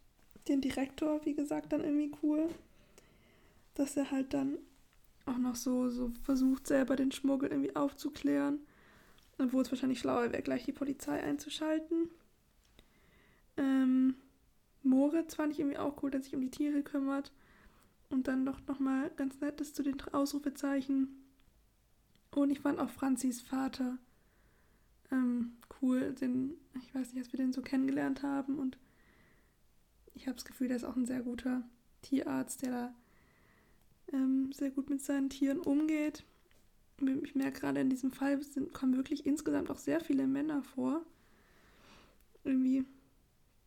den 0.48 0.60
Direktor, 0.60 1.24
wie 1.24 1.34
gesagt, 1.34 1.72
dann 1.72 1.84
irgendwie 1.84 2.12
cool. 2.22 2.48
Dass 3.74 3.96
er 3.96 4.10
halt 4.10 4.34
dann 4.34 4.58
auch 5.26 5.38
noch 5.38 5.54
so, 5.54 5.88
so 5.88 6.10
versucht, 6.24 6.66
selber 6.66 6.96
den 6.96 7.12
Schmuggel 7.12 7.50
irgendwie 7.50 7.76
aufzuklären. 7.76 8.60
Obwohl 9.38 9.62
es 9.62 9.70
wahrscheinlich 9.70 10.00
schlauer 10.00 10.32
wäre, 10.32 10.42
gleich 10.42 10.64
die 10.64 10.72
Polizei 10.72 11.22
einzuschalten. 11.22 12.10
Ähm, 13.56 14.16
Moritz 14.82 15.34
fand 15.34 15.52
ich 15.52 15.60
irgendwie 15.60 15.78
auch 15.78 16.02
cool, 16.02 16.10
der 16.10 16.22
sich 16.22 16.34
um 16.34 16.40
die 16.40 16.50
Tiere 16.50 16.82
kümmert. 16.82 17.32
Und 18.10 18.28
dann 18.28 18.44
doch 18.44 18.60
nochmal 18.66 19.10
ganz 19.16 19.40
nettes 19.40 19.72
zu 19.72 19.82
den 19.82 20.00
Ausrufezeichen. 20.12 21.08
Und 22.34 22.50
ich 22.50 22.60
fand 22.60 22.78
auch 22.78 22.90
Franzis 22.90 23.40
Vater 23.40 23.98
ähm, 25.10 25.52
cool. 25.80 26.12
Den, 26.12 26.54
ich 26.78 26.94
weiß 26.94 27.12
nicht, 27.12 27.26
dass 27.26 27.32
wir 27.32 27.38
den 27.38 27.52
so 27.52 27.62
kennengelernt 27.62 28.22
haben. 28.22 28.58
Und 28.58 28.78
ich 30.14 30.26
habe 30.26 30.34
das 30.34 30.44
Gefühl, 30.44 30.68
der 30.68 30.76
ist 30.76 30.84
auch 30.84 30.96
ein 30.96 31.06
sehr 31.06 31.22
guter 31.22 31.62
Tierarzt, 32.02 32.62
der 32.62 32.70
da 32.70 32.94
ähm, 34.12 34.52
sehr 34.52 34.70
gut 34.70 34.90
mit 34.90 35.02
seinen 35.02 35.30
Tieren 35.30 35.58
umgeht. 35.58 36.24
Ich 37.24 37.34
merke 37.34 37.60
gerade 37.60 37.80
in 37.80 37.90
diesem 37.90 38.12
Fall 38.12 38.40
sind, 38.42 38.72
kommen 38.72 38.96
wirklich 38.96 39.26
insgesamt 39.26 39.70
auch 39.70 39.78
sehr 39.78 40.00
viele 40.00 40.26
Männer 40.26 40.62
vor. 40.62 41.04
Irgendwie 42.44 42.84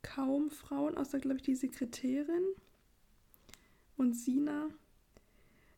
kaum 0.06 0.52
Frauen, 0.52 0.96
außer, 0.98 1.20
glaube 1.20 1.38
ich, 1.38 1.42
die 1.42 1.56
Sekretärin 1.56 2.44
und 3.98 4.14
Sina. 4.14 4.70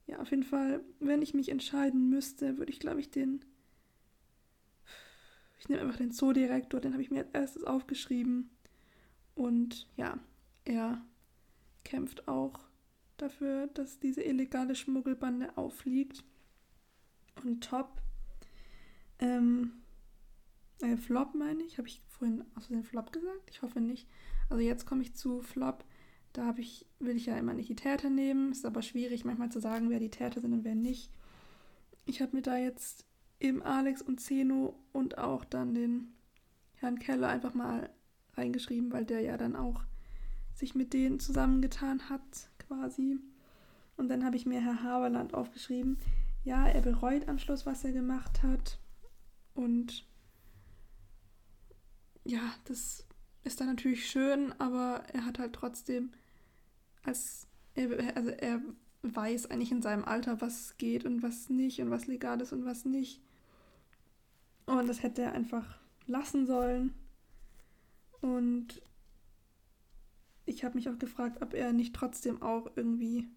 Ja, 0.05 0.19
auf 0.19 0.31
jeden 0.31 0.43
Fall, 0.43 0.81
wenn 0.99 1.21
ich 1.21 1.33
mich 1.33 1.49
entscheiden 1.49 2.09
müsste, 2.09 2.57
würde 2.57 2.71
ich, 2.71 2.79
glaube 2.79 2.99
ich, 2.99 3.09
den. 3.09 3.43
Ich 5.59 5.69
nehme 5.69 5.81
einfach 5.81 5.97
den 5.97 6.11
Zoodirektor, 6.11 6.79
den 6.79 6.93
habe 6.93 7.01
ich 7.01 7.09
mir 7.09 7.19
als 7.19 7.31
erstes 7.33 7.63
aufgeschrieben. 7.63 8.49
Und 9.33 9.87
ja, 9.95 10.19
er 10.65 11.01
kämpft 11.83 12.27
auch 12.27 12.59
dafür, 13.15 13.67
dass 13.67 13.99
diese 13.99 14.21
illegale 14.21 14.75
Schmuggelbande 14.75 15.57
auffliegt. 15.57 16.23
Und 17.43 17.63
Top, 17.63 18.01
ähm, 19.19 19.71
äh, 20.81 20.97
Flop 20.97 21.33
meine 21.35 21.63
ich, 21.63 21.77
habe 21.77 21.87
ich 21.87 22.01
vorhin 22.07 22.43
aus 22.55 22.67
den 22.67 22.83
Flop 22.83 23.11
gesagt? 23.11 23.49
Ich 23.49 23.61
hoffe 23.61 23.81
nicht. 23.81 24.07
Also 24.49 24.61
jetzt 24.63 24.85
komme 24.85 25.01
ich 25.01 25.15
zu 25.15 25.41
Flop. 25.41 25.83
Da 26.33 26.53
ich, 26.57 26.85
will 26.99 27.15
ich 27.15 27.25
ja 27.25 27.37
immer 27.37 27.53
nicht 27.53 27.69
die 27.69 27.75
Täter 27.75 28.09
nehmen. 28.09 28.51
Ist 28.51 28.65
aber 28.65 28.81
schwierig, 28.81 29.25
manchmal 29.25 29.51
zu 29.51 29.59
sagen, 29.59 29.89
wer 29.89 29.99
die 29.99 30.11
Täter 30.11 30.41
sind 30.41 30.53
und 30.53 30.63
wer 30.63 30.75
nicht. 30.75 31.11
Ich 32.05 32.21
habe 32.21 32.35
mir 32.35 32.41
da 32.41 32.57
jetzt 32.57 33.05
eben 33.39 33.61
Alex 33.61 34.01
und 34.01 34.19
Zeno 34.19 34.79
und 34.91 35.17
auch 35.17 35.45
dann 35.45 35.73
den 35.73 36.13
Herrn 36.75 36.99
Keller 36.99 37.27
einfach 37.27 37.53
mal 37.53 37.89
reingeschrieben, 38.35 38.91
weil 38.91 39.05
der 39.05 39.21
ja 39.21 39.37
dann 39.37 39.55
auch 39.55 39.83
sich 40.53 40.75
mit 40.75 40.93
denen 40.93 41.19
zusammengetan 41.19 42.09
hat, 42.09 42.49
quasi. 42.59 43.19
Und 43.95 44.09
dann 44.09 44.23
habe 44.23 44.35
ich 44.35 44.45
mir 44.45 44.61
Herr 44.61 44.83
Haberland 44.83 45.33
aufgeschrieben. 45.33 45.97
Ja, 46.43 46.67
er 46.67 46.81
bereut 46.81 47.27
am 47.27 47.39
Schluss, 47.39 47.65
was 47.65 47.83
er 47.83 47.91
gemacht 47.91 48.43
hat. 48.43 48.79
Und 49.53 50.05
ja, 52.27 52.53
das 52.65 53.05
ist 53.43 53.61
dann 53.61 53.67
natürlich 53.67 54.09
schön, 54.09 54.53
aber 54.59 55.03
er 55.13 55.25
hat 55.25 55.39
halt 55.39 55.53
trotzdem, 55.53 56.11
als 57.03 57.47
er, 57.73 58.15
also 58.17 58.29
er 58.29 58.61
weiß 59.03 59.49
eigentlich 59.49 59.71
in 59.71 59.81
seinem 59.81 60.03
Alter, 60.03 60.41
was 60.41 60.77
geht 60.77 61.05
und 61.05 61.23
was 61.23 61.49
nicht 61.49 61.79
und 61.81 61.89
was 61.89 62.07
legal 62.07 62.41
ist 62.41 62.51
und 62.51 62.65
was 62.65 62.83
nicht. 62.83 63.21
Und 64.65 64.87
das 64.87 65.01
hätte 65.01 65.21
er 65.21 65.31
einfach 65.31 65.79
lassen 66.05 66.45
sollen. 66.45 66.93
Und 68.19 68.81
ich 70.45 70.65
habe 70.65 70.75
mich 70.75 70.89
auch 70.89 70.99
gefragt, 70.99 71.41
ob 71.41 71.53
er 71.53 71.71
nicht 71.71 71.95
trotzdem 71.95 72.41
auch 72.41 72.69
irgendwie, 72.75 73.27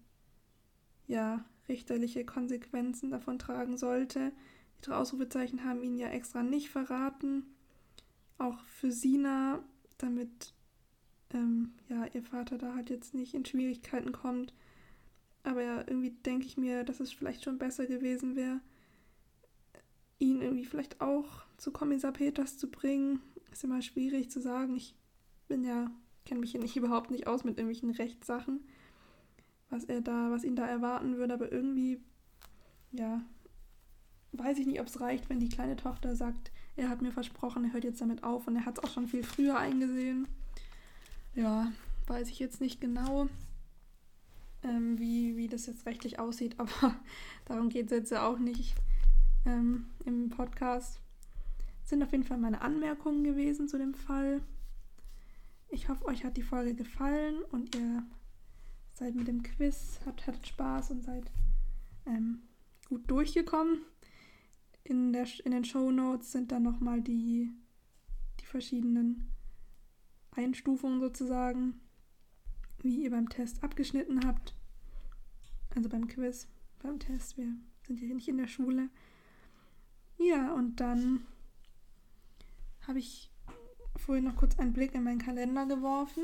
ja, 1.07 1.45
richterliche 1.69 2.25
Konsequenzen 2.25 3.11
davon 3.11 3.39
tragen 3.39 3.77
sollte. 3.77 4.33
Die 4.77 4.81
drei 4.81 4.95
Ausrufezeichen 4.95 5.63
haben 5.63 5.83
ihn 5.83 5.97
ja 5.97 6.09
extra 6.09 6.43
nicht 6.43 6.69
verraten. 6.69 7.45
Auch 8.41 8.59
für 8.65 8.91
Sina, 8.91 9.63
damit 9.97 10.53
ähm, 11.33 11.73
ja, 11.89 12.05
ihr 12.13 12.23
Vater 12.23 12.57
da 12.57 12.75
halt 12.75 12.89
jetzt 12.89 13.13
nicht 13.13 13.33
in 13.33 13.45
Schwierigkeiten 13.45 14.11
kommt. 14.11 14.53
Aber 15.43 15.63
ja, 15.63 15.79
irgendwie 15.79 16.11
denke 16.11 16.45
ich 16.45 16.57
mir, 16.57 16.83
dass 16.83 16.99
es 16.99 17.11
vielleicht 17.11 17.43
schon 17.43 17.57
besser 17.57 17.85
gewesen 17.87 18.35
wäre, 18.35 18.61
ihn 20.19 20.41
irgendwie 20.41 20.65
vielleicht 20.65 21.01
auch 21.01 21.45
zu 21.57 21.71
Kommissar 21.71 22.11
Peters 22.11 22.57
zu 22.57 22.69
bringen. 22.69 23.21
Ist 23.51 23.63
immer 23.63 23.81
schwierig 23.81 24.29
zu 24.29 24.39
sagen. 24.39 24.75
Ich 24.75 24.95
bin 25.47 25.63
ja 25.63 25.91
kenne 26.25 26.41
mich 26.41 26.51
hier 26.51 26.61
nicht 26.61 26.75
überhaupt 26.77 27.11
nicht 27.11 27.27
aus 27.27 27.43
mit 27.43 27.57
irgendwelchen 27.57 27.91
Rechtssachen, 27.91 28.61
was 29.69 29.83
er 29.85 30.01
da, 30.01 30.31
was 30.31 30.43
ihn 30.43 30.55
da 30.55 30.65
erwarten 30.65 31.17
würde, 31.17 31.33
aber 31.33 31.51
irgendwie, 31.51 31.99
ja, 32.91 33.21
weiß 34.33 34.59
ich 34.59 34.67
nicht, 34.67 34.79
ob 34.79 34.87
es 34.87 35.01
reicht, 35.01 35.29
wenn 35.29 35.39
die 35.39 35.49
kleine 35.49 35.75
Tochter 35.75 36.15
sagt, 36.15 36.51
er 36.75 36.89
hat 36.89 37.01
mir 37.01 37.11
versprochen, 37.11 37.65
er 37.65 37.73
hört 37.73 37.83
jetzt 37.83 38.01
damit 38.01 38.23
auf 38.23 38.47
und 38.47 38.55
er 38.55 38.65
hat 38.65 38.77
es 38.77 38.83
auch 38.83 38.93
schon 38.93 39.07
viel 39.07 39.23
früher 39.23 39.57
eingesehen. 39.57 40.27
Ja, 41.35 41.71
weiß 42.07 42.29
ich 42.29 42.39
jetzt 42.39 42.61
nicht 42.61 42.81
genau, 42.81 43.27
ähm, 44.63 44.97
wie, 44.99 45.37
wie 45.37 45.47
das 45.47 45.65
jetzt 45.65 45.85
rechtlich 45.85 46.19
aussieht, 46.19 46.55
aber 46.59 46.95
darum 47.45 47.69
geht 47.69 47.85
es 47.85 47.91
jetzt 47.91 48.11
ja 48.11 48.25
auch 48.25 48.37
nicht 48.37 48.75
ähm, 49.45 49.87
im 50.05 50.29
Podcast. 50.29 50.99
Sind 51.83 52.03
auf 52.03 52.11
jeden 52.11 52.23
Fall 52.23 52.37
meine 52.37 52.61
Anmerkungen 52.61 53.23
gewesen 53.23 53.67
zu 53.67 53.77
dem 53.77 53.93
Fall. 53.93 54.41
Ich 55.69 55.89
hoffe, 55.89 56.05
euch 56.05 56.23
hat 56.23 56.37
die 56.37 56.43
Folge 56.43 56.73
gefallen 56.73 57.41
und 57.51 57.75
ihr 57.75 58.03
seid 58.93 59.15
mit 59.15 59.27
dem 59.27 59.41
Quiz, 59.41 59.99
habt, 60.05 60.27
hattet 60.27 60.47
Spaß 60.47 60.91
und 60.91 61.03
seid 61.03 61.31
ähm, 62.05 62.43
gut 62.87 63.09
durchgekommen. 63.09 63.79
In, 64.83 65.13
der, 65.13 65.27
in 65.45 65.51
den 65.51 65.63
Show 65.63 65.91
Notes 65.91 66.31
sind 66.31 66.51
dann 66.51 66.63
nochmal 66.63 67.01
die, 67.01 67.51
die 68.39 68.45
verschiedenen 68.45 69.31
Einstufungen 70.31 70.99
sozusagen, 70.99 71.79
wie 72.79 73.03
ihr 73.03 73.11
beim 73.11 73.29
Test 73.29 73.63
abgeschnitten 73.63 74.25
habt. 74.25 74.55
Also 75.75 75.87
beim 75.89 76.07
Quiz, 76.07 76.47
beim 76.81 76.99
Test. 76.99 77.37
Wir 77.37 77.53
sind 77.87 77.99
ja 77.99 78.07
hier 78.07 78.15
nicht 78.15 78.27
in 78.27 78.37
der 78.37 78.47
Schule. 78.47 78.89
Ja, 80.17 80.53
und 80.53 80.79
dann 80.79 81.25
habe 82.87 82.99
ich 82.99 83.31
vorhin 83.97 84.25
noch 84.25 84.35
kurz 84.35 84.57
einen 84.59 84.73
Blick 84.73 84.93
in 84.95 85.03
meinen 85.03 85.19
Kalender 85.19 85.65
geworfen. 85.65 86.23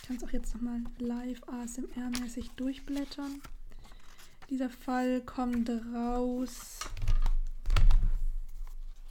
Ich 0.00 0.08
kann 0.08 0.16
es 0.16 0.24
auch 0.24 0.30
jetzt 0.30 0.54
nochmal 0.54 0.82
live 0.98 1.42
ASMR-mäßig 1.44 2.50
durchblättern. 2.56 3.40
Dieser 4.48 4.70
Fall 4.70 5.22
kommt 5.22 5.68
raus 5.68 6.78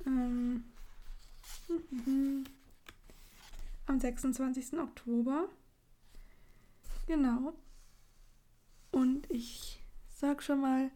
ähm, 0.05 0.63
am 3.85 3.99
26. 3.99 4.79
Oktober. 4.79 5.49
Genau. 7.07 7.53
Und 8.91 9.29
ich 9.29 9.83
sag 10.07 10.41
schon 10.41 10.61
mal 10.61 10.91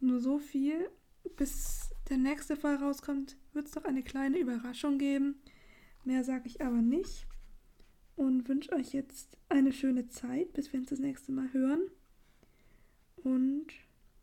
nur 0.00 0.20
so 0.20 0.38
viel. 0.38 0.90
Bis 1.36 1.90
der 2.08 2.16
nächste 2.16 2.56
Fall 2.56 2.76
rauskommt, 2.76 3.36
wird 3.52 3.68
es 3.68 3.74
noch 3.74 3.84
eine 3.84 4.02
kleine 4.02 4.38
Überraschung 4.38 4.98
geben. 4.98 5.36
Mehr 6.04 6.24
sage 6.24 6.46
ich 6.46 6.62
aber 6.62 6.80
nicht 6.80 7.26
und 8.16 8.48
wünsche 8.48 8.72
euch 8.72 8.92
jetzt 8.92 9.36
eine 9.48 9.72
schöne 9.72 10.08
Zeit, 10.08 10.52
bis 10.52 10.72
wir 10.72 10.80
uns 10.80 10.90
das 10.90 10.98
nächste 10.98 11.32
Mal 11.32 11.52
hören. 11.52 11.82
Und 13.16 13.66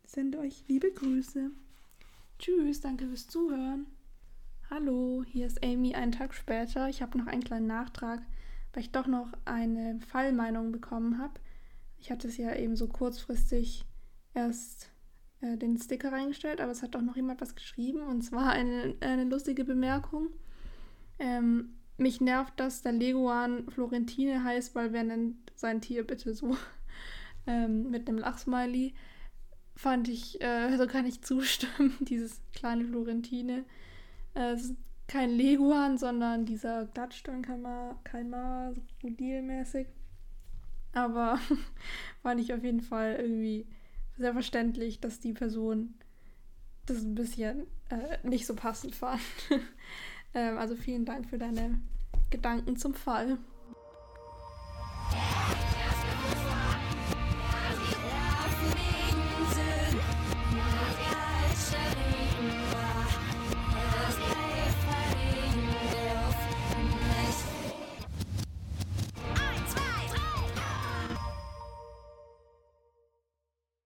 sende 0.06 0.38
euch 0.38 0.64
liebe 0.68 0.92
Grüße. 0.92 1.50
Tschüss, 2.38 2.80
danke 2.80 3.06
fürs 3.06 3.28
Zuhören. 3.28 3.86
Hallo, 4.68 5.22
hier 5.24 5.46
ist 5.46 5.62
Amy 5.62 5.94
einen 5.94 6.10
Tag 6.10 6.34
später. 6.34 6.88
Ich 6.88 7.00
habe 7.00 7.16
noch 7.16 7.28
einen 7.28 7.44
kleinen 7.44 7.68
Nachtrag, 7.68 8.20
weil 8.72 8.82
ich 8.82 8.90
doch 8.90 9.06
noch 9.06 9.32
eine 9.44 10.00
Fallmeinung 10.00 10.72
bekommen 10.72 11.18
habe. 11.18 11.34
Ich 11.98 12.10
hatte 12.10 12.26
es 12.26 12.36
ja 12.36 12.52
eben 12.52 12.74
so 12.74 12.88
kurzfristig 12.88 13.84
erst 14.34 14.90
äh, 15.40 15.56
den 15.56 15.78
Sticker 15.78 16.10
reingestellt, 16.10 16.60
aber 16.60 16.72
es 16.72 16.82
hat 16.82 16.96
doch 16.96 17.00
noch 17.00 17.14
jemand 17.14 17.40
was 17.40 17.54
geschrieben 17.54 18.02
und 18.02 18.22
zwar 18.22 18.50
eine, 18.50 18.96
eine 19.00 19.22
lustige 19.22 19.64
Bemerkung. 19.64 20.30
Ähm, 21.20 21.76
mich 21.96 22.20
nervt, 22.20 22.58
dass 22.58 22.82
der 22.82 22.92
Leguan 22.92 23.70
Florentine 23.70 24.42
heißt, 24.42 24.74
weil 24.74 24.92
wer 24.92 25.04
nennt 25.04 25.36
sein 25.54 25.80
Tier 25.80 26.04
bitte 26.04 26.34
so? 26.34 26.56
ähm, 27.46 27.88
mit 27.90 28.08
einem 28.08 28.18
Lachsmiley. 28.18 28.94
fand 29.76 30.08
ich, 30.08 30.40
äh, 30.42 30.76
so 30.76 30.88
kann 30.88 31.06
ich 31.06 31.22
zustimmen, 31.22 31.94
dieses 32.00 32.40
kleine 32.52 32.84
Florentine. 32.84 33.64
Äh, 34.36 34.56
kein 35.08 35.30
Leguan, 35.30 35.98
sondern 35.98 36.44
dieser 36.44 36.86
Glattsteinkalmar, 36.86 37.96
Krokodilmäßig. 38.04 39.86
Aber 40.92 41.38
fand 42.22 42.40
ich 42.40 42.52
auf 42.52 42.62
jeden 42.62 42.80
Fall 42.80 43.16
irgendwie 43.18 43.66
sehr 44.18 44.32
verständlich, 44.32 45.00
dass 45.00 45.20
die 45.20 45.32
Person 45.32 45.94
das 46.86 47.02
ein 47.02 47.14
bisschen 47.14 47.66
äh, 47.88 48.18
nicht 48.26 48.46
so 48.46 48.54
passend 48.54 48.94
fand. 48.94 49.20
ähm, 50.34 50.58
also 50.58 50.76
vielen 50.76 51.04
Dank 51.04 51.28
für 51.28 51.38
deine 51.38 51.78
Gedanken 52.30 52.76
zum 52.76 52.94
Fall. 52.94 53.38